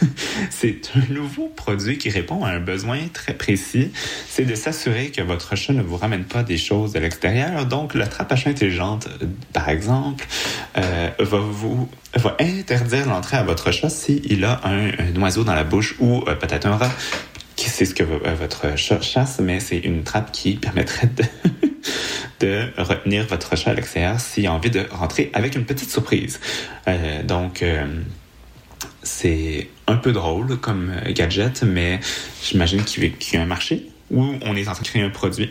[0.50, 3.90] c'est un nouveau produit qui répond à un besoin très précis.
[4.28, 7.66] C'est de s'assurer que votre chat ne vous ramène pas des choses de l'extérieur.
[7.66, 9.08] Donc, la trappe à chat intelligente,
[9.52, 10.26] par exemple,
[10.76, 14.90] euh, va vous va interdire l'entrée à votre chat s'il a un,
[15.20, 16.90] oiseau dans la bouche ou euh, peut-être un rat.
[17.56, 21.08] C'est ce que euh, votre chat chasse, mais c'est une trappe qui permettrait
[22.40, 26.40] de, retenir votre chat à l'extérieur s'il a envie de rentrer avec une petite surprise.
[26.88, 27.62] Euh, donc,
[29.02, 32.00] c'est un peu drôle comme euh, gadget, mais
[32.42, 35.50] j'imagine qu'il y a- un marché où on est en train de créer un produit.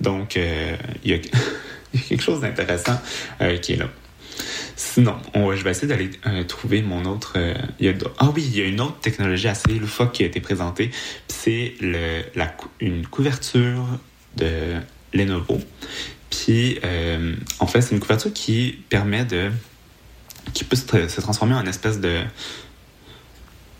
[0.00, 1.18] Donc, euh, il y, a
[2.08, 3.00] quelque chose d'intéressant
[3.40, 3.88] euh, qui est là.
[4.76, 6.10] Sinon, on- je vais essayer d'aller
[6.48, 7.36] trouver mon autre.
[7.78, 10.26] il y a ah oui, il y a une autre technologie assez loufoque qui a
[10.26, 10.90] été présentée.
[11.28, 11.74] C'est
[12.80, 13.84] une couverture
[14.36, 14.50] de
[15.12, 15.60] Lenovo.
[16.30, 16.78] Puis,
[17.58, 19.50] en fait, c'est une couverture qui permet de.
[20.54, 22.20] qui peut se, se transformer en espèce de.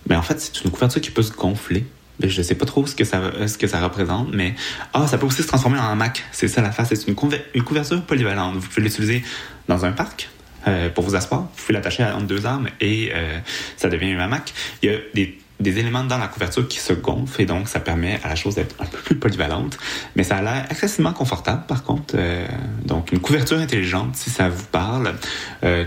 [0.09, 1.87] Mais en fait, c'est une couverture qui peut se gonfler.
[2.23, 4.55] Je sais pas trop ce que ça, ce que ça représente, mais
[4.93, 6.23] ah, ça peut aussi se transformer en hamac.
[6.33, 6.89] C'est ça la face.
[6.89, 7.17] C'est une,
[7.55, 8.57] une couverture polyvalente.
[8.57, 9.25] Vous pouvez l'utiliser
[9.69, 10.29] dans un parc
[10.69, 11.43] euh, pour vous asseoir.
[11.43, 13.39] Vous pouvez l'attacher entre deux armes et euh,
[13.79, 14.53] ça devient un hamac.
[14.83, 17.81] Il y a des, des éléments dans la couverture qui se gonflent et donc ça
[17.81, 19.79] permet à la chose d'être un peu plus polyvalente.
[20.17, 22.15] Mais ça a l'air excessivement confortable par contre.
[22.19, 22.47] Euh,
[22.85, 25.15] donc une couverture intelligente si ça vous parle.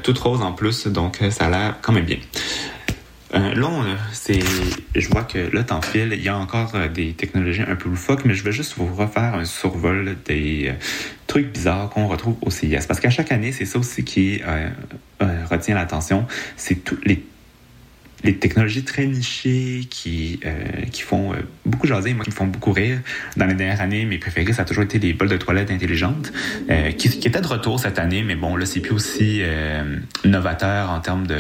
[0.01, 2.18] Toute rose en plus, donc ça a l'air quand même bien.
[3.34, 3.69] Euh, là,
[4.11, 4.39] c'est,
[4.95, 6.13] je vois que le temps file.
[6.13, 8.93] Il y a encore euh, des technologies un peu loufoques, mais je vais juste vous
[8.93, 10.73] refaire un survol des euh,
[11.27, 12.86] trucs bizarres qu'on retrouve au CIS.
[12.88, 14.69] Parce qu'à chaque année, c'est ça aussi qui euh,
[15.21, 16.27] euh, retient l'attention.
[16.57, 17.23] C'est tous les
[18.25, 20.53] les technologies très nichées qui, euh,
[20.93, 21.34] qui font
[21.65, 22.99] beaucoup jaser, moi, qui me font beaucoup rire.
[23.36, 26.31] Dans les dernières années, mes préférés, ça a toujours été les bols de toilette intelligentes,
[26.69, 29.41] euh, qui, qui étaient de retour cette année, mais bon, là, c'est plus aussi
[30.23, 31.36] novateur en termes de...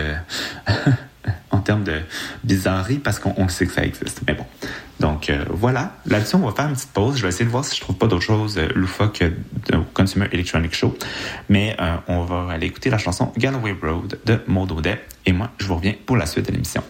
[1.51, 2.01] en termes de
[2.43, 4.21] bizarrerie, parce qu'on on sait que ça existe.
[4.27, 4.45] Mais bon.
[4.99, 5.97] Donc, euh, voilà.
[6.05, 7.17] Là-dessus, on va faire une petite pause.
[7.17, 10.27] Je vais essayer de voir si je trouve pas d'autres choses euh, loufoques de Consumer
[10.31, 10.97] Electronic Show.
[11.49, 15.01] Mais euh, on va aller écouter la chanson Galloway Road de Maud Audet.
[15.25, 16.83] Et moi, je vous reviens pour la suite de l'émission.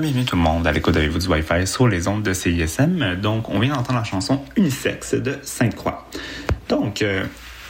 [0.00, 3.16] Bienvenue tout le monde à l'écoute avec vous du Wi-Fi sur les ondes de CISM.
[3.20, 6.08] Donc, on vient d'entendre la chanson Unisex de Sainte-Croix.
[6.70, 7.24] Donc, euh,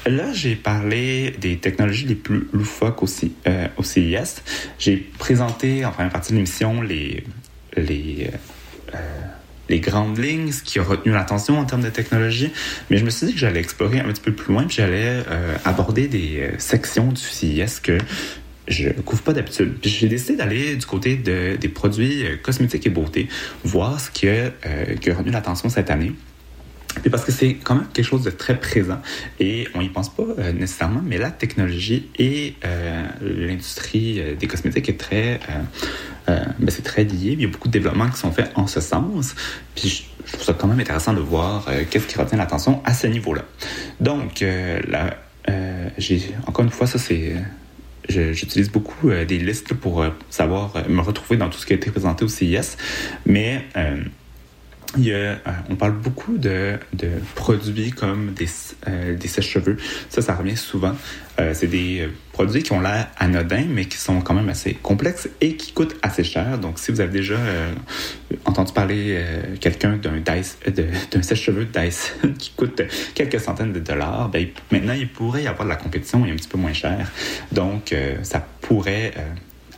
[0.06, 4.42] là, j'ai parlé des technologies les plus loufoques au, C- euh, au CIS.
[4.78, 7.24] J'ai présenté en première partie de l'émission les,
[7.76, 8.30] les,
[8.94, 8.98] euh,
[9.68, 12.52] les grandes lignes, ce qui a retenu l'attention en termes de technologie.
[12.88, 15.24] Mais je me suis dit que j'allais explorer un petit peu plus loin, puis j'allais
[15.28, 17.98] euh, aborder des euh, sections du CIS que
[18.68, 19.74] je couvre pas d'habitude.
[19.80, 23.28] Puis j'ai décidé d'aller du côté de, des produits euh, cosmétiques et beauté,
[23.64, 24.50] voir ce qui a, euh,
[25.00, 26.12] qui a retenu l'attention cette année.
[27.00, 29.00] Puis parce que c'est quand même quelque chose de très présent
[29.40, 32.54] et on y pense pas euh, nécessairement, mais la technologie et
[33.22, 35.40] l'industrie des cosmétiques est très,
[36.26, 37.32] ben, c'est très lié.
[37.32, 39.34] Il y a beaucoup de développements qui sont faits en ce sens.
[39.74, 42.92] Puis je, je trouve ça quand même intéressant de voir qu'est-ce qui retient l'attention à
[42.92, 43.46] ce niveau-là.
[44.00, 44.44] Donc,
[45.48, 47.34] euh, j'ai encore une fois ça c'est
[48.09, 51.72] J'utilise beaucoup euh, des listes pour euh, savoir euh, me retrouver dans tout ce qui
[51.72, 52.76] a été présenté au CIS,
[53.26, 54.03] mais euh,
[54.97, 55.36] il y a, euh,
[55.70, 58.49] on parle beaucoup de, de produits comme des,
[58.88, 59.76] euh, des sèches-cheveux.
[60.09, 60.95] Ça, ça revient souvent.
[61.40, 64.74] Euh, c'est des euh, produits qui ont l'air anodins, mais qui sont quand même assez
[64.74, 66.59] complexes et qui coûtent assez cher.
[66.59, 67.72] Donc, si vous avez déjà euh,
[68.45, 72.82] entendu parler euh, quelqu'un d'un d'un sèche-cheveux Dyson qui coûte
[73.14, 76.36] quelques centaines de dollars, ben, maintenant, il pourrait y avoir de la compétition et un
[76.36, 77.11] petit peu moins cher.
[77.51, 79.12] Donc, ça pourrait...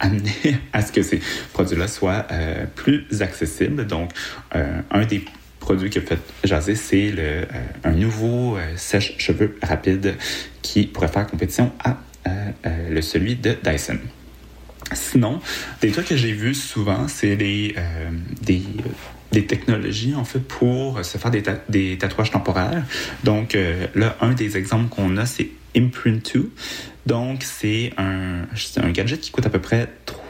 [0.01, 1.21] amener à ce que ces
[1.53, 3.87] produits-là soient euh, plus accessibles.
[3.87, 4.11] Donc,
[4.55, 5.25] euh, un des
[5.61, 7.45] produits qui a fait jaser, c'est euh,
[7.85, 10.17] un nouveau sèche-cheveux rapide
[10.63, 11.99] qui pourrait faire compétition à
[12.89, 13.99] le celui de Dyson.
[14.93, 15.41] Sinon,
[15.83, 17.75] des trucs que j'ai vus souvent, c'est des,
[19.35, 21.31] des technologies, en fait, pour se faire
[21.69, 22.85] des tatouages temporaires.
[23.25, 26.47] Donc, euh, là, un des exemples qu'on a, c'est Imprint2.
[27.07, 28.47] Donc, c'est un,
[28.91, 30.23] gadget qui coûte à peu près 3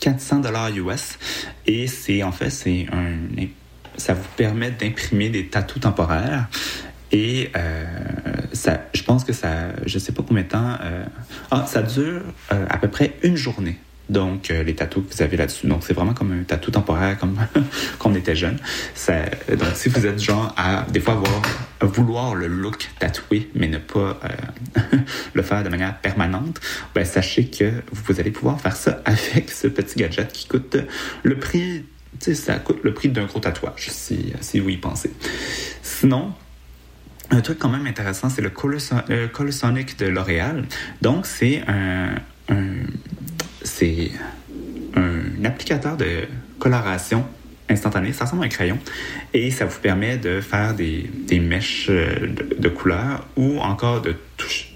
[0.00, 1.18] 400 dollars US.
[1.66, 3.46] Et c'est, en fait, c'est un,
[3.96, 6.48] ça vous permet d'imprimer des tatous temporaires.
[7.12, 7.84] Et euh,
[8.52, 10.76] ça, je pense que ça, je sais pas combien de temps.
[10.82, 11.04] euh,
[11.50, 13.78] ah, ça dure euh, à peu près une journée.
[14.08, 15.66] Donc, euh, les tatous que vous avez là-dessus.
[15.66, 17.38] Donc, c'est vraiment comme un tatou temporaire, comme
[17.98, 18.58] quand on était jeune.
[18.94, 19.14] Ça,
[19.48, 21.22] donc, si vous êtes genre à, des fois,
[21.80, 24.96] à vouloir le look tatoué, mais ne pas euh,
[25.62, 26.60] de manière permanente,
[26.94, 30.76] ben, sachez que vous allez pouvoir faire ça avec ce petit gadget qui coûte
[31.22, 31.84] le prix,
[32.20, 35.12] ça coûte le prix d'un gros tatouage, si, si vous y pensez.
[35.82, 36.32] Sinon,
[37.30, 38.52] un truc quand même intéressant, c'est le
[39.10, 40.64] euh, Colosonic de L'Oréal.
[41.00, 42.14] Donc, c'est un,
[42.48, 42.86] un-
[43.62, 44.10] c'est
[44.96, 46.24] un applicateur de
[46.58, 47.26] coloration
[47.72, 48.12] instantanée.
[48.12, 48.78] Ça ressemble à un crayon.
[49.34, 51.10] Et ça vous permet de faire des,
[51.40, 54.14] mèches euh, de, couleurs ou encore de,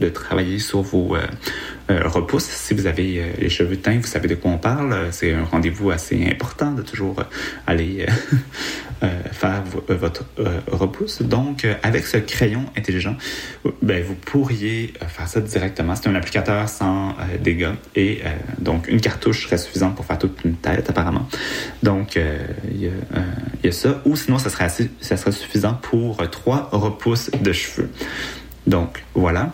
[0.01, 1.27] de travailler sur vos euh,
[1.91, 2.45] euh, repousses.
[2.47, 4.93] Si vous avez euh, les cheveux teints, vous savez de quoi on parle.
[4.93, 7.17] Euh, C'est un rendez-vous assez important de toujours
[7.67, 8.07] aller
[9.33, 10.25] faire vo- votre
[10.71, 11.23] repousse.
[11.23, 13.17] Donc, avec ce crayon intelligent,
[13.83, 15.95] ben, vous pourriez faire ça directement.
[15.95, 18.21] C'est un applicateur sans dégâts et
[18.59, 21.29] donc une cartouche serait suffisante pour faire toute une tête apparemment.
[21.83, 22.91] Donc, il y,
[23.65, 24.01] y a ça.
[24.07, 27.91] Ou sinon, ça serait, assez, ça serait suffisant pour trois repousses de cheveux.
[28.67, 29.53] Donc, voilà.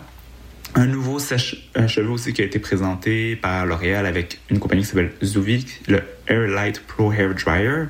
[0.75, 5.11] Un nouveau sèche-cheveux aussi qui a été présenté par L'Oréal avec une compagnie qui s'appelle
[5.23, 7.83] Zuvi, le Airlight Pro Hair Dryer,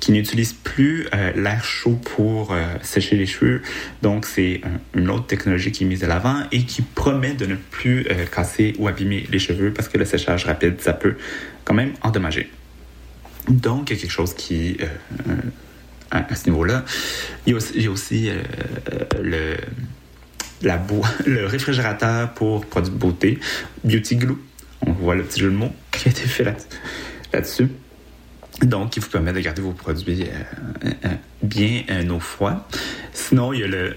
[0.00, 3.60] qui n'utilise plus euh, l'air chaud pour euh, sécher les cheveux.
[4.00, 7.44] Donc, c'est un- une autre technologie qui est mise à l'avant et qui promet de
[7.44, 11.16] ne plus euh, casser ou abîmer les cheveux parce que le séchage rapide, ça peut
[11.64, 12.50] quand même endommager.
[13.48, 14.78] Donc, il y a quelque chose qui,
[16.10, 16.84] à, ce niveau-là,
[17.46, 18.30] il y a aussi,
[19.20, 19.56] le
[20.62, 20.80] la
[21.26, 23.38] le réfrigérateur pour produits de beauté,
[23.84, 24.36] Beauty Glue.
[24.86, 26.12] On voilà le petit jeu de mots qui a
[27.32, 27.68] là-dessus.
[28.62, 31.08] Donc, qui vous permet de garder vos produits euh, euh,
[31.42, 32.68] bien euh, au froid.
[33.12, 33.96] Sinon, il y a le,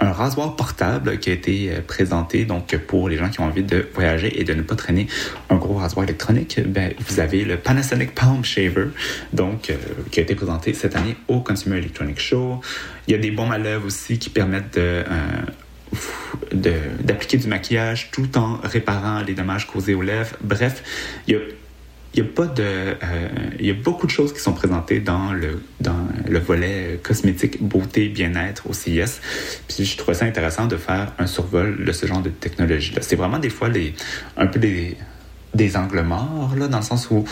[0.00, 3.62] un rasoir portable qui a été euh, présenté donc pour les gens qui ont envie
[3.62, 5.06] de voyager et de ne pas traîner
[5.50, 6.60] un gros rasoir électronique.
[6.66, 8.88] Ben, vous avez le Panasonic Palm Shaver,
[9.32, 9.76] donc euh,
[10.10, 12.60] qui a été présenté cette année au Consumer Electronics Show.
[13.06, 15.04] Il y a des bombes à lèvres aussi qui permettent euh,
[16.52, 20.36] de- d'appliquer du maquillage tout en réparant les dommages causés aux lèvres.
[20.42, 20.82] Bref,
[21.28, 21.40] il y a,
[22.14, 22.94] il y a pas de, euh,
[23.58, 28.08] y a beaucoup de choses qui sont présentées dans le, dans le volet cosmétique, beauté,
[28.08, 29.20] bien-être au CIS.
[29.68, 33.02] Puis je trouvais ça intéressant de faire un survol de ce genre de technologie-là.
[33.02, 33.94] C'est vraiment des fois les,
[34.36, 34.96] un peu des,
[35.54, 37.24] des angles morts, là, dans le sens où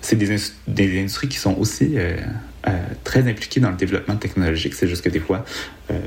[0.00, 2.16] c'est des, des industries qui sont aussi euh,
[2.66, 2.70] euh,
[3.04, 4.74] très impliquées dans le développement technologique.
[4.74, 5.44] C'est juste que des fois,
[5.90, 5.98] euh,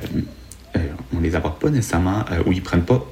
[0.76, 0.80] euh,
[1.16, 3.06] on les aborde pas nécessairement euh, ou ils prennent pas.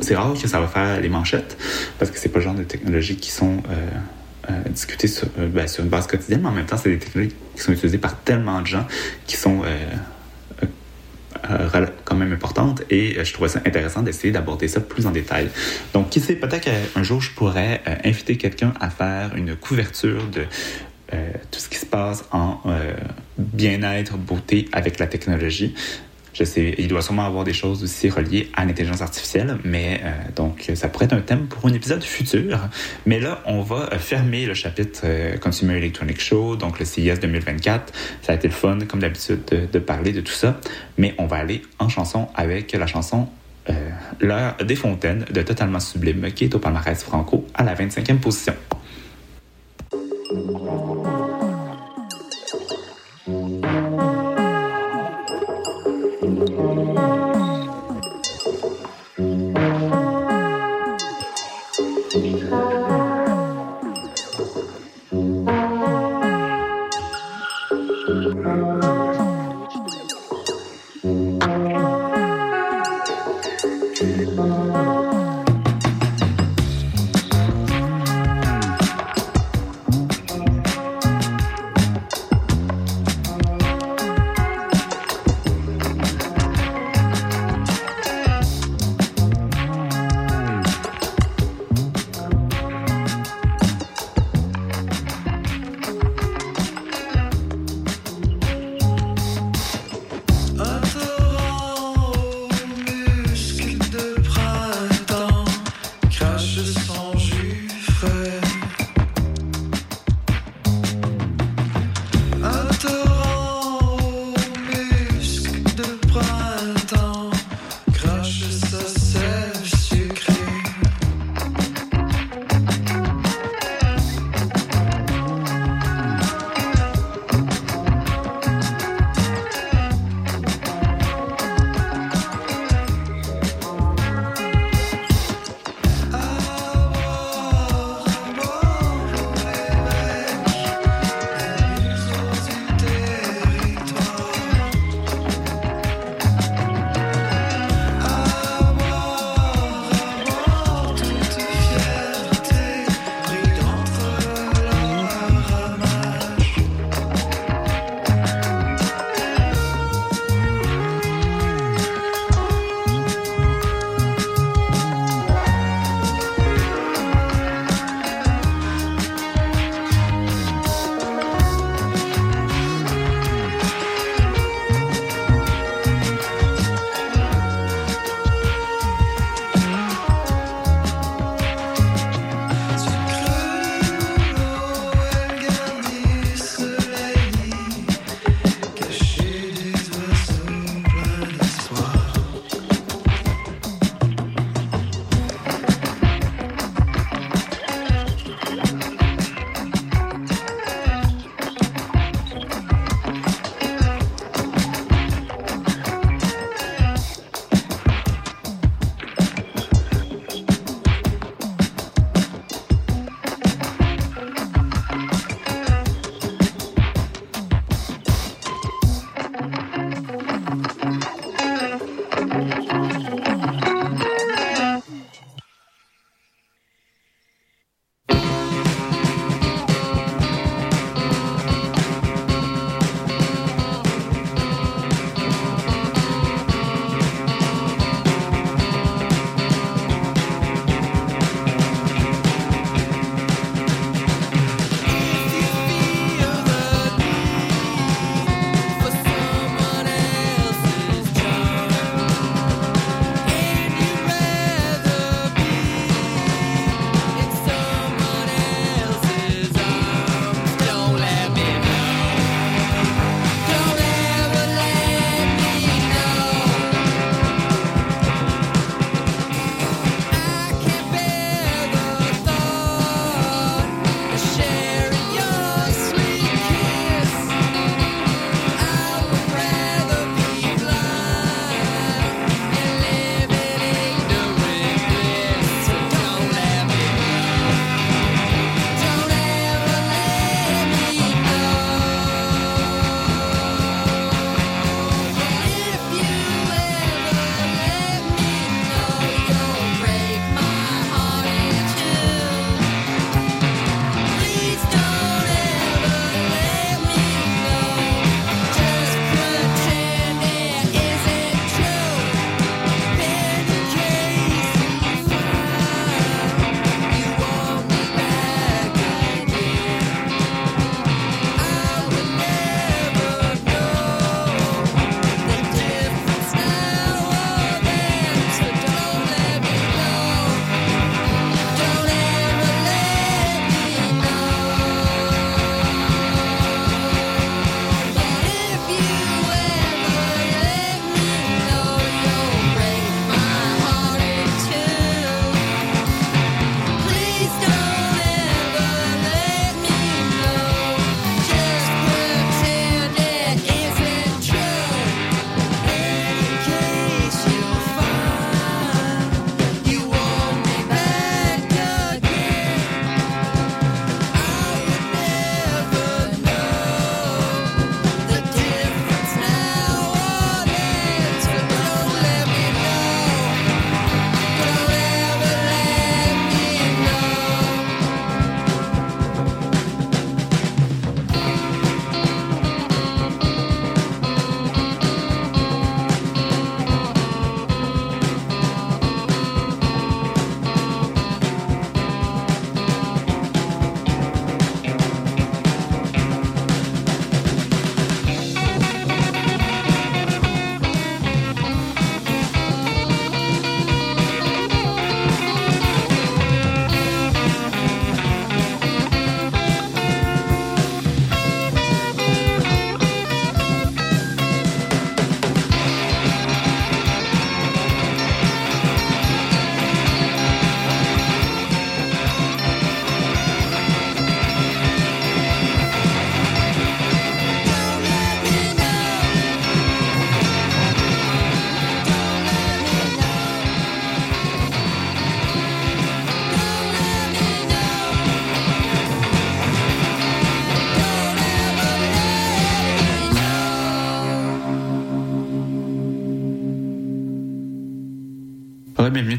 [0.00, 1.56] C'est rare que ça va faire les manchettes
[1.98, 3.86] parce que c'est pas le genre de technologies qui sont euh,
[4.50, 6.98] euh, discutées sur, euh, ben, sur une base quotidienne, mais en même temps, c'est des
[6.98, 8.86] technologies qui sont utilisées par tellement de gens
[9.26, 9.76] qui sont euh,
[12.04, 15.48] quand même importantes et je trouvais ça intéressant d'essayer d'aborder ça plus en détail.
[15.94, 20.44] Donc, qui sait, peut-être qu'un jour je pourrais inviter quelqu'un à faire une couverture de
[21.50, 22.60] tout ce qui se passe en
[23.36, 25.74] bien-être, beauté avec la technologie.
[26.32, 30.10] Je sais, il doit sûrement avoir des choses aussi reliées à l'intelligence artificielle, mais euh,
[30.36, 32.58] donc ça pourrait être un thème pour un épisode futur.
[33.06, 37.18] Mais là, on va euh, fermer le chapitre euh, Consumer Electronic Show, donc le CIS
[37.20, 37.92] 2024.
[38.22, 39.40] Ça a été le fun, comme d'habitude,
[39.72, 40.60] de, parler de tout ça.
[40.98, 43.28] Mais on va aller en chanson avec la chanson
[44.18, 48.54] L'heure des fontaines de Totalement Sublime, qui est au palmarès franco à la 25e position.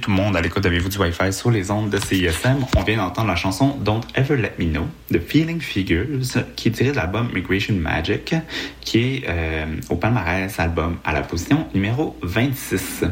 [0.02, 2.66] Tout le monde à l'écoute d'Avez-vous du Wi-Fi sur les ondes de CISM.
[2.76, 6.08] On vient d'entendre la chanson Don't Ever Let Me Know de Feeling Figures,
[6.56, 8.34] qui est tirée de l'album Migration Magic,
[8.82, 13.04] qui est euh, au palmarès album à la position numéro 26.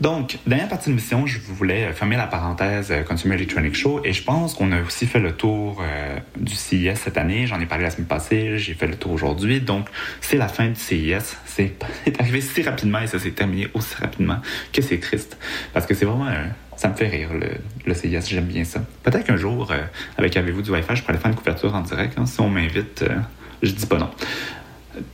[0.00, 4.12] Donc, dernière partie de l'émission, je voulais fermer la parenthèse euh, Consumer Electronic Show et
[4.12, 7.48] je pense qu'on a aussi fait le tour euh, du CIS cette année.
[7.48, 9.60] J'en ai parlé la semaine passée, j'ai fait le tour aujourd'hui.
[9.60, 9.88] Donc,
[10.20, 11.36] c'est la fin du CIS.
[11.46, 11.72] C'est
[12.04, 14.38] c'est arrivé si rapidement et ça s'est terminé aussi rapidement
[14.72, 15.36] que c'est triste.
[15.72, 16.28] Parce que c'est vraiment...
[16.28, 16.44] euh,
[16.76, 17.48] ça me fait rire, le,
[17.86, 18.20] le CIS.
[18.28, 18.80] J'aime bien ça.
[19.02, 19.78] Peut-être qu'un jour, euh,
[20.16, 22.16] avec Avez-vous du Wi-Fi, je pourrais faire une couverture en direct.
[22.16, 22.24] hein.
[22.24, 23.16] Si on m'invite, euh,
[23.64, 24.10] je dis pas non.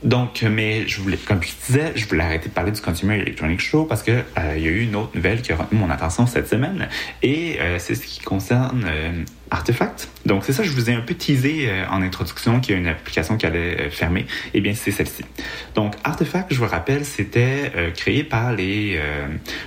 [0.03, 3.59] Donc, mais je voulais, comme je disais, je voulais arrêter de parler du Consumer Electronic
[3.59, 5.89] Show parce que euh, il y a eu une autre nouvelle qui a retenu mon
[5.89, 6.87] attention cette semaine.
[7.23, 9.23] Et euh, c'est ce qui concerne euh,
[9.55, 10.09] Artefact.
[10.25, 12.81] Donc, c'est ça, je vous ai un peu teasé euh, en introduction qu'il y a
[12.81, 14.25] une application qui allait euh, fermer.
[14.53, 15.23] Eh bien, c'est celle-ci.
[15.75, 18.99] Donc, Artefact, je vous rappelle, c'était euh, créé par les,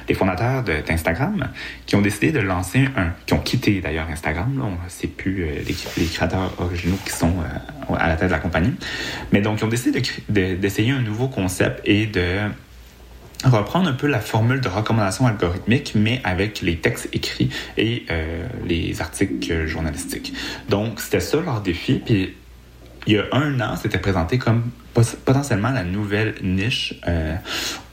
[0.06, 1.48] les fondateurs d'Instagram
[1.86, 4.58] qui ont décidé de lancer un, qui ont quitté d'ailleurs Instagram.
[4.58, 7.36] Là, on c'est plus euh, les, les créateurs originaux qui sont
[7.96, 8.74] à la tête de la compagnie.
[9.32, 12.40] Mais donc, ils ont décidé d'essayer un nouveau concept et de
[13.44, 18.46] reprendre un peu la formule de recommandation algorithmique, mais avec les textes écrits et euh,
[18.66, 20.32] les articles journalistiques.
[20.68, 22.02] Donc, c'était ça leur défi.
[22.04, 22.34] Puis,
[23.08, 24.70] il y a un an, c'était présenté comme
[25.24, 27.34] potentiellement la nouvelle niche euh,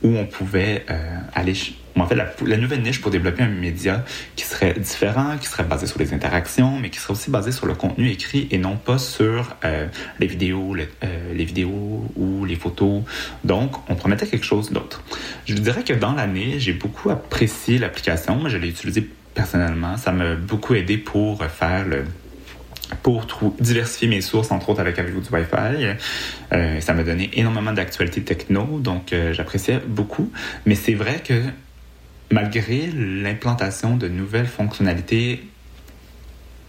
[0.04, 1.54] où on pouvait euh, aller...
[1.98, 4.04] En fait, la, nouvelle niche pour développer un média
[4.36, 7.66] qui serait différent, qui serait basé sur les interactions, mais qui serait aussi basé sur
[7.66, 9.88] le contenu écrit et non pas sur euh,
[10.20, 10.90] les vidéos, le-
[11.34, 13.04] les vidéos ou les photos.
[13.46, 15.02] Donc, on promettait quelque chose d'autre.
[15.46, 18.50] Je vous dirais que dans l'année, j'ai beaucoup apprécié l'application.
[18.50, 19.96] Je l'ai utilisée personnellement.
[19.96, 22.04] Ça m'a beaucoup aidé pour faire le
[23.04, 23.26] pour
[23.60, 25.96] diversifier mes sources, entre autres avec Avez-vous du Wi-Fi.
[26.54, 30.32] Euh, ça m'a donné énormément d'actualités techno, donc euh, j'appréciais beaucoup.
[30.66, 31.42] Mais c'est vrai que
[32.32, 35.44] malgré l'implantation de nouvelles fonctionnalités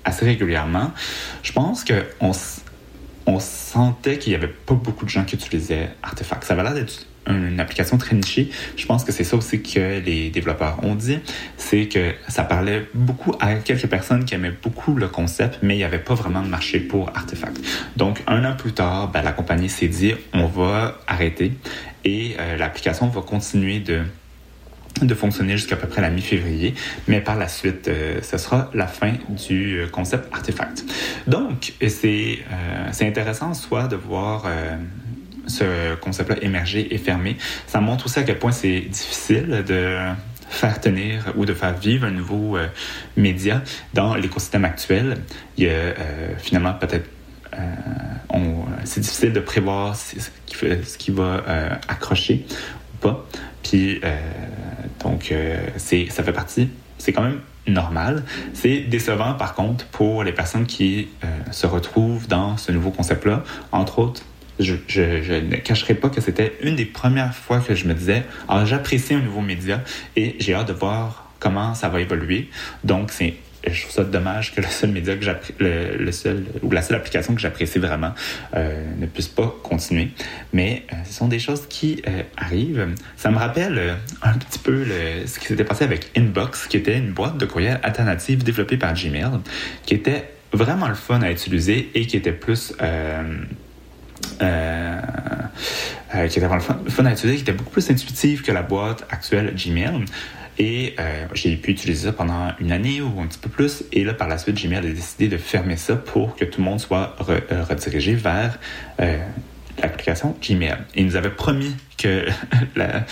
[0.05, 0.93] assez régulièrement,
[1.43, 2.33] je pense qu'on
[3.27, 6.45] on sentait qu'il n'y avait pas beaucoup de gens qui utilisaient Artefact.
[6.45, 8.51] Ça avait l'air d'être une application très nichée.
[8.77, 11.19] Je pense que c'est ça aussi que les développeurs ont dit.
[11.57, 15.79] C'est que ça parlait beaucoup à quelques personnes qui aimaient beaucoup le concept, mais il
[15.79, 17.59] n'y avait pas vraiment de marché pour Artefact.
[17.97, 21.53] Donc, un an plus tard, ben, la compagnie s'est dit, on va arrêter
[22.05, 24.03] et euh, l'application va continuer de
[25.03, 26.75] de fonctionner jusqu'à peu près la mi-février,
[27.07, 30.85] mais par la suite, euh, ce sera la fin du euh, concept Artefact.
[31.27, 34.47] Donc, c'est euh, intéressant en soi de voir
[35.47, 37.37] ce concept-là émerger et fermer.
[37.67, 39.99] Ça montre aussi à quel point c'est difficile de
[40.49, 42.69] faire tenir ou de faire vivre un nouveau euh,
[43.17, 43.63] média
[43.95, 45.19] dans l'écosystème actuel.
[45.57, 45.95] Il y a euh,
[46.39, 47.09] finalement peut-être
[47.55, 47.59] euh,
[48.85, 51.43] c'est difficile de prévoir ce qui, ce qui va
[51.89, 52.45] accrocher
[52.95, 53.27] ou pas.
[53.63, 54.01] Puis,
[55.01, 55.33] donc,
[55.77, 56.69] c'est, ça fait partie,
[56.99, 58.25] c'est quand même normal.
[58.53, 61.09] C'est décevant, par contre, pour les personnes qui
[61.51, 63.43] se retrouvent dans ce nouveau concept-là.
[63.73, 64.23] Entre autres,
[64.61, 67.95] je, je- je ne cacherai pas que c'était une des premières fois que je me
[67.95, 69.83] disais, ah, j'apprécie un nouveau média
[70.17, 72.49] et j'ai hâte de voir comment ça va évoluer.
[72.85, 73.35] Donc, c'est
[73.69, 75.25] je trouve ça dommage que le seul média que
[75.59, 78.15] le, le seul ou la seule application que j'apprécie vraiment
[78.55, 80.11] euh, ne puisse pas continuer.
[80.53, 82.87] Mais euh, ce sont des choses qui euh, arrivent.
[83.17, 86.77] Ça me rappelle euh, un petit peu le- ce qui s'était passé avec Inbox, qui
[86.77, 89.41] était une boîte de courriel alternative développée par Gmail,
[89.85, 92.73] qui était vraiment le fun à utiliser et qui était plus
[94.43, 95.01] euh,
[96.15, 99.05] euh, qui était vraiment le fun, à qui était beaucoup plus intuitive que la boîte
[99.11, 100.05] actuelle Gmail.
[100.59, 103.85] Et euh, j'ai pu utiliser ça pendant une année ou un petit peu plus.
[103.93, 106.65] Et là, par la suite, Gmail a décidé de fermer ça pour que tout le
[106.65, 108.59] monde soit re- redirigé vers
[109.83, 110.77] l'application Gmail.
[110.95, 112.25] Et ils nous avaient promis que
[112.77, 113.05] la-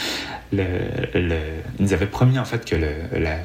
[0.53, 1.37] ils
[1.81, 3.37] nous avaient promis en fait que la-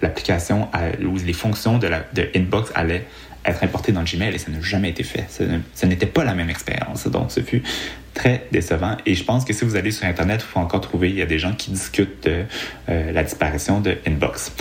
[0.00, 3.06] l'application a- ou les fonctions de, la, de Inbox allaient
[3.44, 5.26] être importées dans Gmail et ça n'a jamais été fait.
[5.28, 7.06] Ce n'était pas la même expérience.
[7.06, 7.62] Donc, ce fut
[8.14, 8.96] très décevant.
[9.04, 11.22] Et je pense que si vous allez sur Internet, il faut encore trouver, il y
[11.22, 12.44] a des gens qui discutent de
[12.88, 14.52] euh, la disparition de Inbox.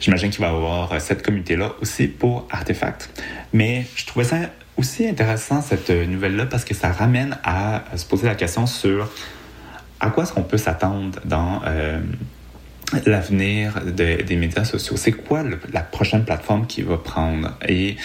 [0.00, 3.10] J'imagine qu'il va y avoir euh, cette communauté-là aussi pour Artefact.
[3.52, 4.36] Mais je trouvais ça
[4.78, 9.10] aussi intéressant, cette euh, nouvelle-là, parce que ça ramène à se poser la question sur
[10.00, 11.60] à quoi est-ce qu'on peut s'attendre dans
[13.06, 14.96] l'avenir de- des médias sociaux.
[14.96, 17.56] C'est quoi la prochaine plateforme qui va prendre?
[17.68, 17.96] Et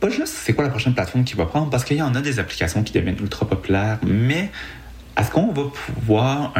[0.00, 2.20] pas juste c'est quoi la prochaine plateforme qui va prendre, parce qu'il y en a
[2.20, 4.50] des applications qui deviennent ultra populaires, mais
[5.18, 6.54] est-ce qu'on va pouvoir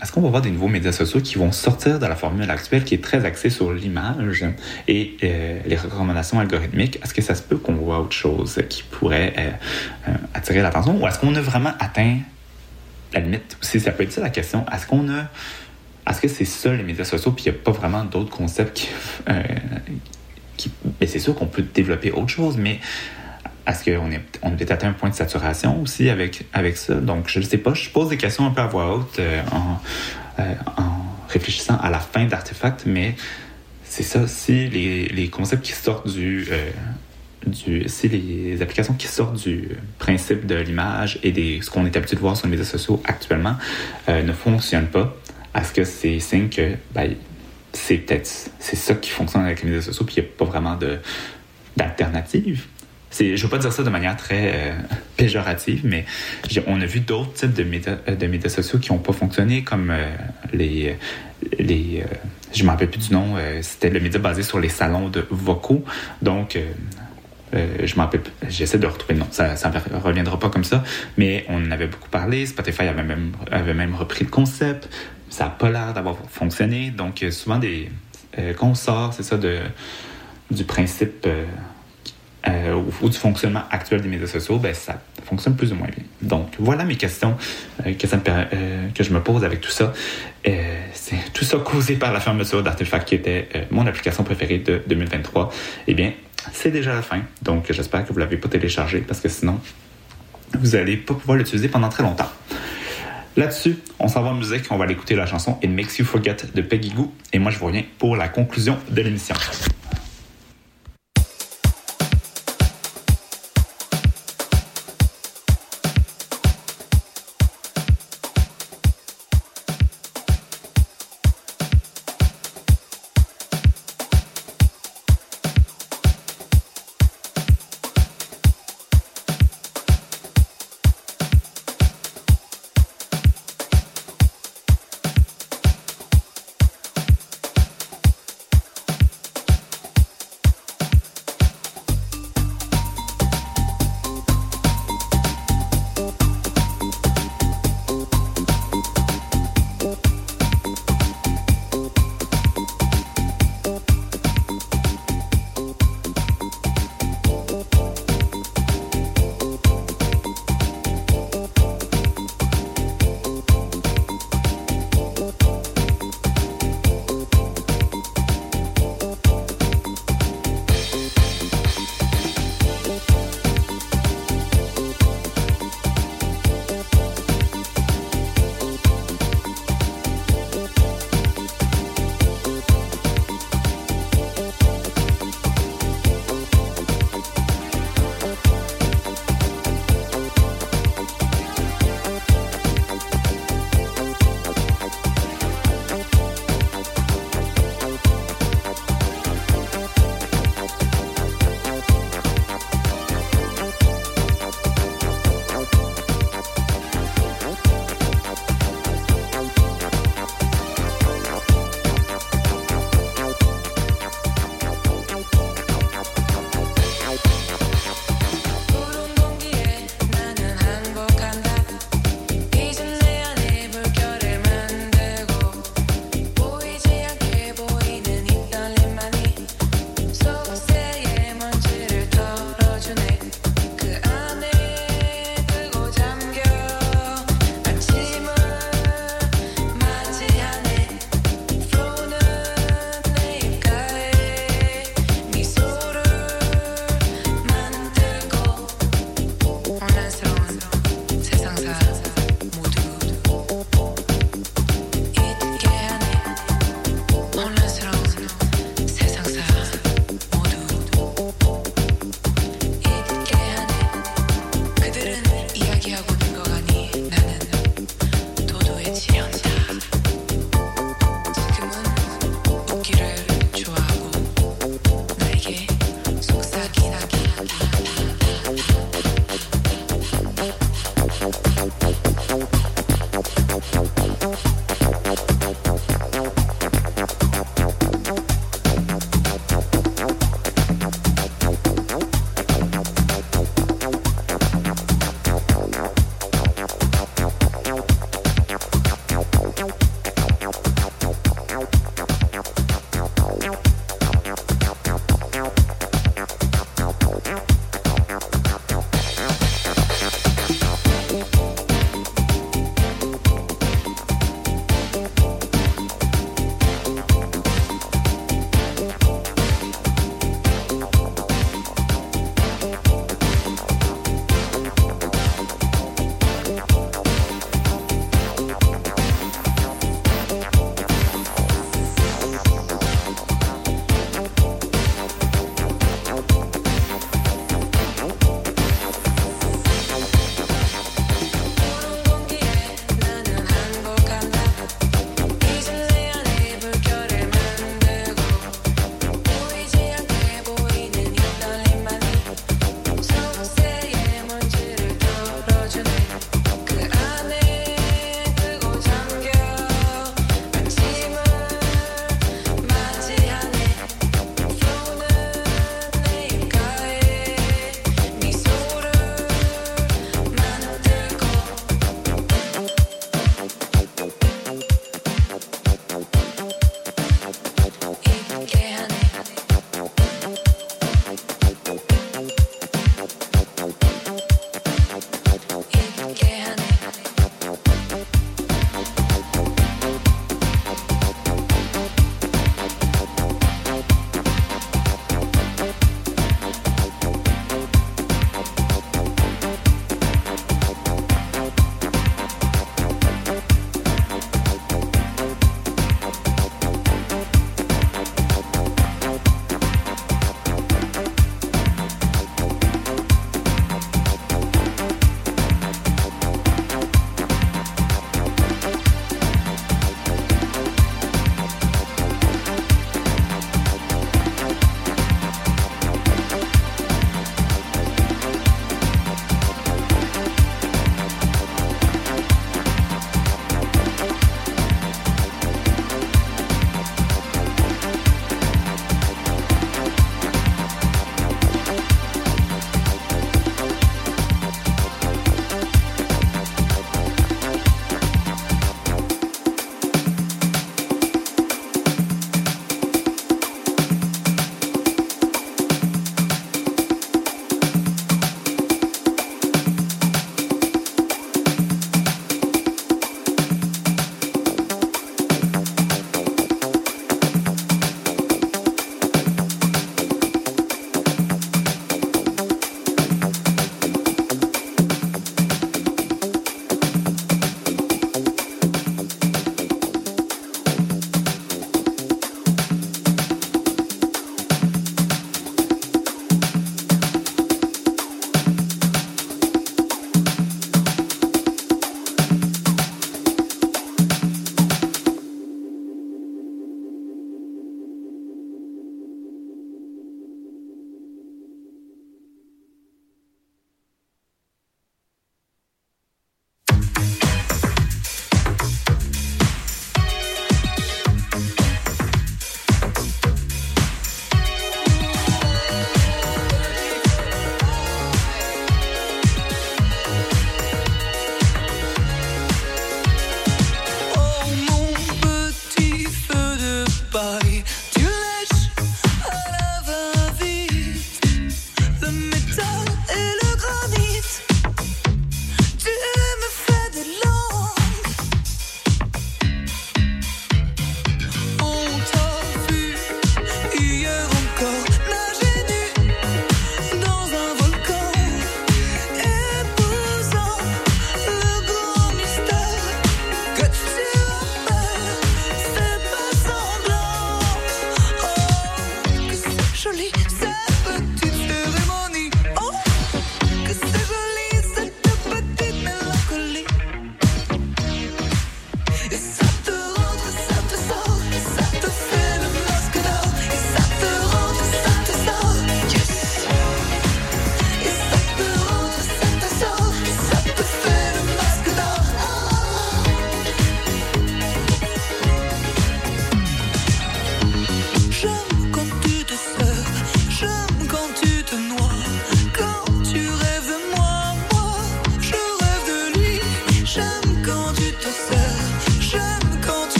[0.00, 2.84] est-ce qu'on va voir des nouveaux médias sociaux qui vont sortir de la formule actuelle
[2.84, 4.44] qui est très axée sur l'image
[4.86, 7.00] et euh, les recommandations algorithmiques?
[7.02, 9.50] Est-ce que ça se peut qu'on voit autre chose qui pourrait euh,
[10.08, 12.18] euh, attirer l'attention ou est-ce qu'on a vraiment atteint
[13.12, 13.56] la limite?
[13.60, 15.28] Si ça peut être ça la question, est-ce qu'on a
[16.08, 18.76] est-ce que c'est ça les médias sociaux, puis il n'y a pas vraiment d'autres concepts
[18.76, 18.88] qui.
[19.28, 19.42] euh,
[20.56, 20.70] qui
[21.00, 22.80] mais c'est sûr qu'on peut développer autre chose, mais
[23.66, 26.94] est-ce qu'on est, on est atteint un point de saturation aussi avec, avec ça?
[26.94, 29.42] Donc, je ne sais pas, je pose des questions un peu à voix haute euh,
[29.50, 29.80] en,
[30.38, 33.16] euh, en réfléchissant à la fin d'Artefact, mais
[33.84, 36.70] c'est ça, si les, les concepts qui sortent du, euh,
[37.46, 37.88] du.
[37.88, 39.68] Si les applications qui sortent du
[39.98, 43.02] principe de l'image et des, ce qu'on est habitué de voir sur les médias sociaux
[43.04, 43.56] actuellement
[44.08, 45.16] euh, ne fonctionnent pas,
[45.56, 47.14] est-ce que c'est signe que ben,
[47.72, 48.06] c'est
[48.58, 50.78] ça qui fonctionne avec les médias sociaux, puis il n'y a pas vraiment
[51.76, 52.66] d'alternative?
[53.18, 54.72] Je ne veux pas dire ça de manière très euh,
[55.16, 56.04] péjorative, mais
[56.66, 60.14] on a vu d'autres types de médias, euh, sociaux qui n'ont pas fonctionné, comme euh,
[60.52, 60.96] les.
[61.50, 65.26] je ne me rappelle plus du nom, c'était le média basé sur les salons de
[65.30, 65.84] vocaux.
[66.22, 66.58] Donc,
[67.52, 68.10] je m'en
[68.48, 70.82] j'essaie de retrouver le nom, ça ne reviendra pas comme ça,
[71.16, 72.44] mais on en avait beaucoup parlé.
[72.46, 74.88] Spotify avait même repris le concept.
[75.30, 76.90] Ça n'a pas l'air d'avoir fonctionné.
[76.90, 77.90] Donc, euh, souvent, des,
[78.38, 79.36] euh, quand on sort, c'est ça,
[80.50, 81.26] du principe.
[81.26, 81.44] euh,
[82.48, 86.04] euh, ou, du fonctionnement actuel des médias sociaux, ben, ça fonctionne plus ou moins bien.
[86.22, 87.36] Donc, voilà mes questions
[87.82, 88.06] que,
[88.94, 89.92] que je me pose avec tout ça.
[90.92, 95.50] C'est tout ça causé par la fermeture d'Artefact, qui était mon application préférée de 2023.
[95.88, 96.12] Eh bien,
[96.52, 97.22] c'est déjà la fin.
[97.42, 99.58] Donc, j'espère que vous ne l'avez pas téléchargé, parce que sinon,
[100.54, 102.30] vous n'allez pas pouvoir l'utiliser pendant très longtemps.
[103.36, 106.06] Là-dessus, on s'en va en musique, on va aller écouter la chanson It Makes You
[106.06, 109.34] Forget de Peggy Goo, et moi je vous reviens pour la conclusion de l'émission.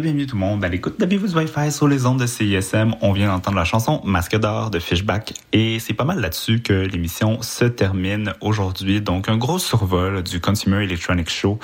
[0.00, 2.94] Bienvenue tout le monde à l'écoute d'Habillez-vous Wi-Fi sur les ondes de CISM.
[3.00, 6.72] On vient d'entendre la chanson Masque d'or de Fishback et c'est pas mal là-dessus que
[6.72, 9.00] l'émission se termine aujourd'hui.
[9.00, 11.58] Donc un gros survol du Consumer Electronics Show.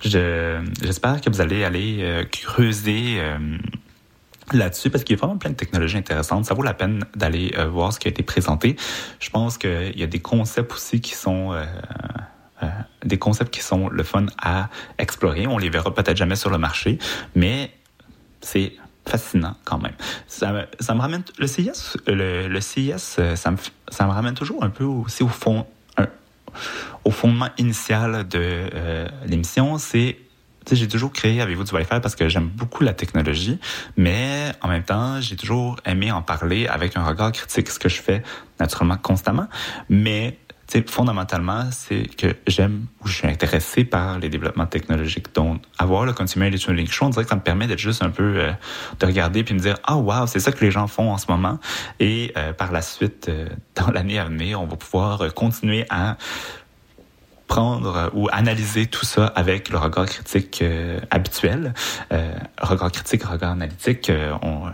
[0.00, 3.38] Je- J'espère que vous allez aller euh, creuser euh,
[4.52, 6.44] là-dessus parce qu'il y a vraiment plein de technologies intéressantes.
[6.44, 8.76] Ça vaut la peine d'aller euh, voir ce qui a été présenté.
[9.18, 11.64] Je pense qu'il y a des concepts aussi qui sont euh,
[13.04, 14.68] des concepts qui sont le fun à
[14.98, 15.46] explorer.
[15.46, 16.98] On les verra peut-être jamais sur le marché,
[17.34, 17.72] mais
[18.40, 18.72] c'est
[19.06, 19.94] fascinant quand même.
[20.26, 23.56] Ça, ça me ramène le CIS, le, le euh, ça me,
[23.88, 25.66] ça me ramène toujours un peu aussi au fond,
[27.04, 29.78] au fondement initial de euh, l'émission.
[29.78, 30.18] C'est
[30.70, 33.58] j'ai toujours créé avec vous du Wi-Fi parce que j'aime beaucoup la technologie,
[33.96, 37.88] mais en même temps, j'ai toujours aimé en parler avec un regard critique, ce que
[37.88, 38.22] je fais
[38.60, 39.48] naturellement constamment.
[39.88, 40.38] Mais
[40.72, 45.34] sais, fondamentalement, c'est que j'aime ou je suis intéressé par les développements technologiques.
[45.34, 48.10] Donc, avoir le Consumer Electronics Show, on dirait que ça me permet d'être juste un
[48.10, 48.52] peu, euh,
[49.00, 51.26] de regarder puis me dire, ah, wow, c'est ça que les gens font en ce
[51.28, 51.58] moment.
[52.00, 56.16] Et euh, par la suite, euh, dans l'année à venir, on va pouvoir continuer à
[57.52, 61.74] prendre euh, ou analyser tout ça avec le regard critique euh, habituel.
[62.10, 64.10] Euh, regard critique, regard analytique,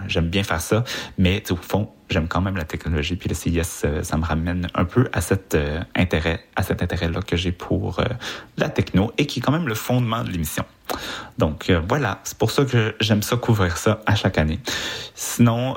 [0.07, 0.85] j'aime bien faire ça,
[1.19, 3.17] mais au fond, j'aime quand même la technologie.
[3.17, 7.21] Puis le CIS, ça me ramène un peu à cet euh, intérêt, à cet intérêt-là
[7.21, 8.05] que j'ai pour euh,
[8.57, 10.65] la techno et qui est quand même le fondement de l'émission.
[11.37, 14.61] Donc euh, voilà, c'est pour ça que j'aime ça couvrir ça à chaque année.
[15.15, 15.77] Sinon,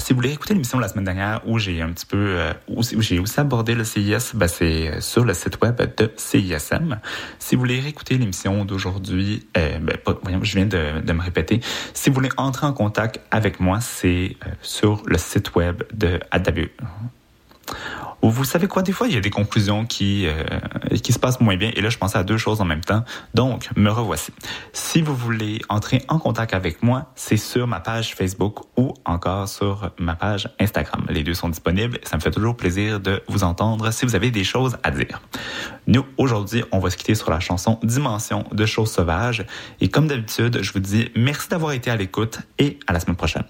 [0.00, 2.82] si vous voulez écouter l'émission la semaine dernière où j'ai un petit peu, euh, où,
[2.82, 6.98] j'ai aussi abordé le CIS, ben c'est euh, sur le site web de CISM.
[7.38, 9.96] Si vous voulez réécouter l'émission d'aujourd'hui, euh, ben,
[10.42, 11.60] je viens de, me répéter.
[11.92, 16.68] Si vous voulez entrer en contact avec moi, c'est sur le site web de AW.
[18.22, 20.44] Vous savez quoi, des fois, il y a des conclusions qui, euh,
[21.02, 21.70] qui se passent moins bien.
[21.74, 23.02] Et là, je pensais à deux choses en même temps.
[23.34, 24.32] Donc, me revoici.
[24.72, 29.48] Si vous voulez entrer en contact avec moi, c'est sur ma page Facebook ou encore
[29.48, 31.06] sur ma page Instagram.
[31.08, 31.98] Les deux sont disponibles.
[32.02, 35.22] Ça me fait toujours plaisir de vous entendre si vous avez des choses à dire.
[35.86, 39.44] Nous, aujourd'hui, on va se quitter sur la chanson Dimension de choses sauvages.
[39.80, 43.16] Et comme d'habitude, je vous dis merci d'avoir été à l'écoute et à la semaine
[43.16, 43.44] prochaine.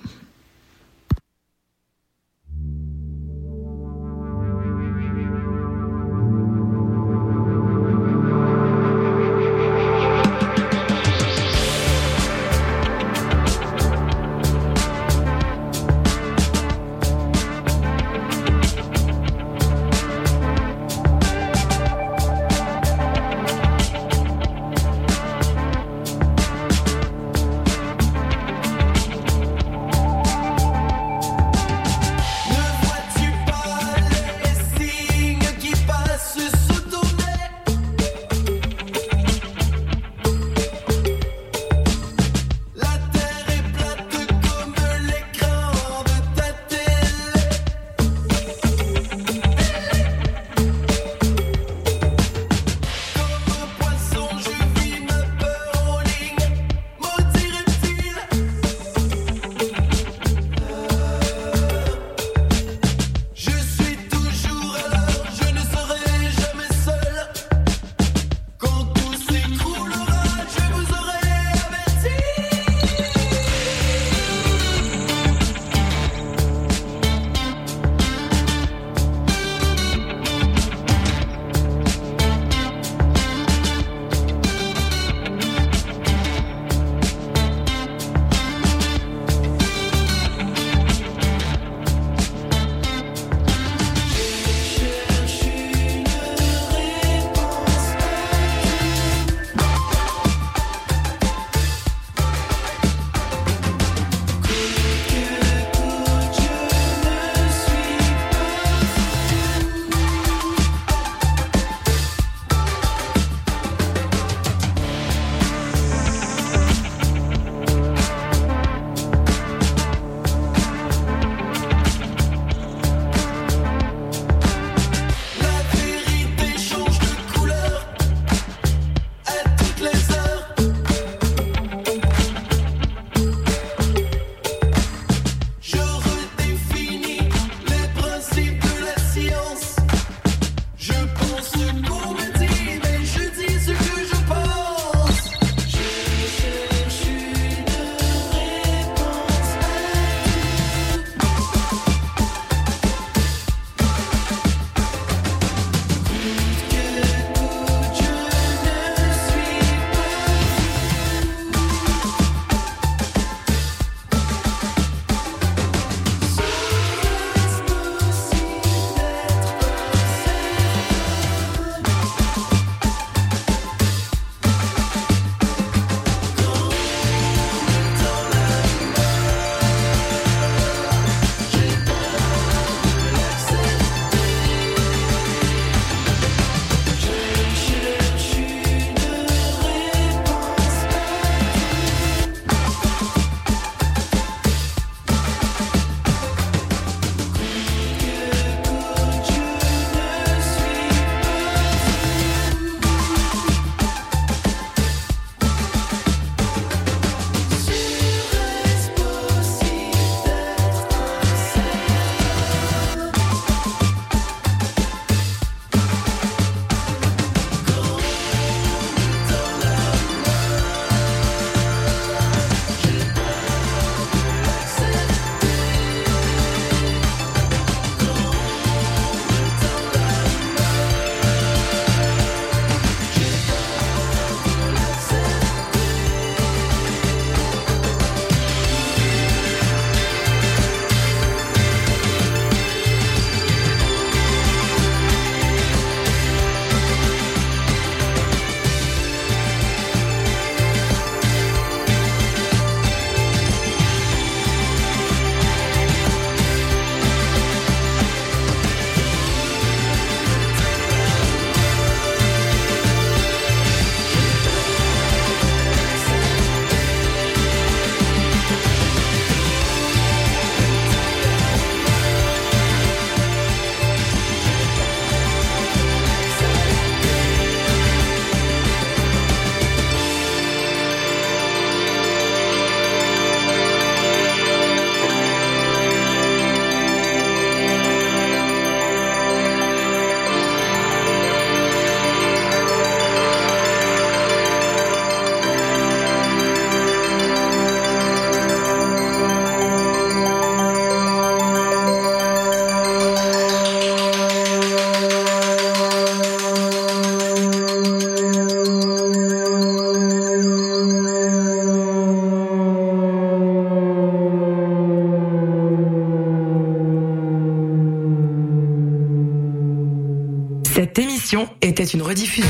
[321.62, 322.48] Était une rediffusion.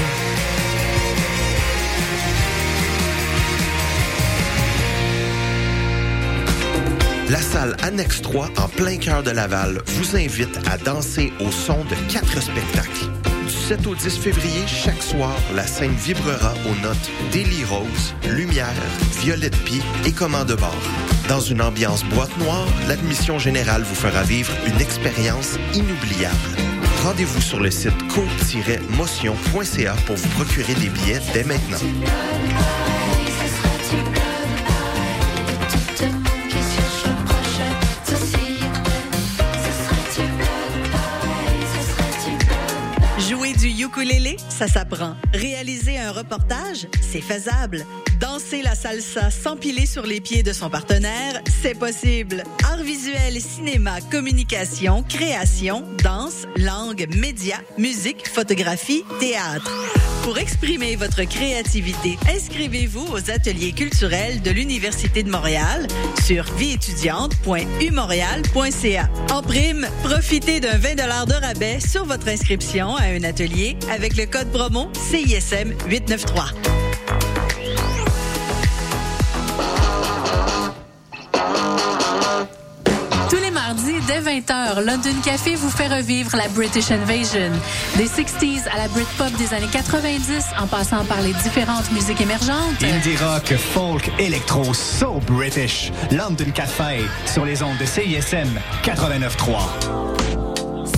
[7.29, 11.85] La salle Annexe 3, en plein cœur de Laval, vous invite à danser au son
[11.85, 13.07] de quatre spectacles.
[13.47, 18.67] Du 7 au 10 février, chaque soir, la scène vibrera aux notes Daily Rose, Lumière,
[19.21, 20.75] Violette Pie et Commande bord.
[21.29, 26.80] Dans une ambiance boîte noire, l'admission générale vous fera vivre une expérience inoubliable.
[27.03, 31.79] Rendez-vous sur le site co-motion.ca pour vous procurer des billets dès maintenant.
[43.91, 45.17] Ukulélé, ça s'apprend.
[45.35, 47.85] Réaliser un reportage, c'est faisable.
[48.21, 52.45] Danser la salsa sans piler sur les pieds de son partenaire, c'est possible.
[52.65, 59.71] Art visuel, cinéma, communication, création, danse, langue, médias, musique, photographie, théâtre.
[60.23, 65.87] Pour exprimer votre créativité, inscrivez-vous aux ateliers culturels de l'Université de Montréal
[66.25, 69.09] sur vieétudiante.umontréal.ca.
[69.33, 74.27] En prime, profitez d'un 20 de rabais sur votre inscription à un atelier avec le
[74.27, 76.80] code promo CISM 893.
[84.11, 87.53] Dès 20h, London Café vous fait revivre la British Invasion.
[87.97, 92.83] Des 60s à la Britpop des années 90, en passant par les différentes musiques émergentes.
[92.83, 95.93] Indie rock, folk, électro, so British.
[96.11, 98.49] London Café sur les ondes de CISM
[98.83, 100.11] 89.3.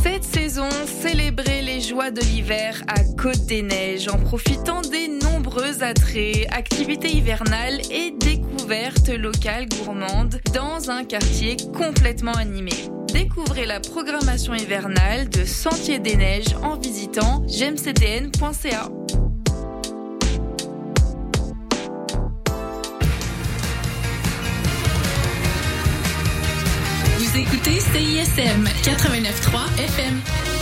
[0.02, 0.68] Cette saison,
[1.02, 5.08] célébrez les joies de l'hiver à Côte des Neiges en profitant des
[5.42, 12.70] nombreux attraits, activités hivernales et découvertes locales gourmandes dans un quartier complètement animé.
[13.12, 18.88] Découvrez la programmation hivernale de Sentier des Neiges en visitant gemcdn.ca.
[27.18, 30.61] Vous écoutez CISM 89.3 FM.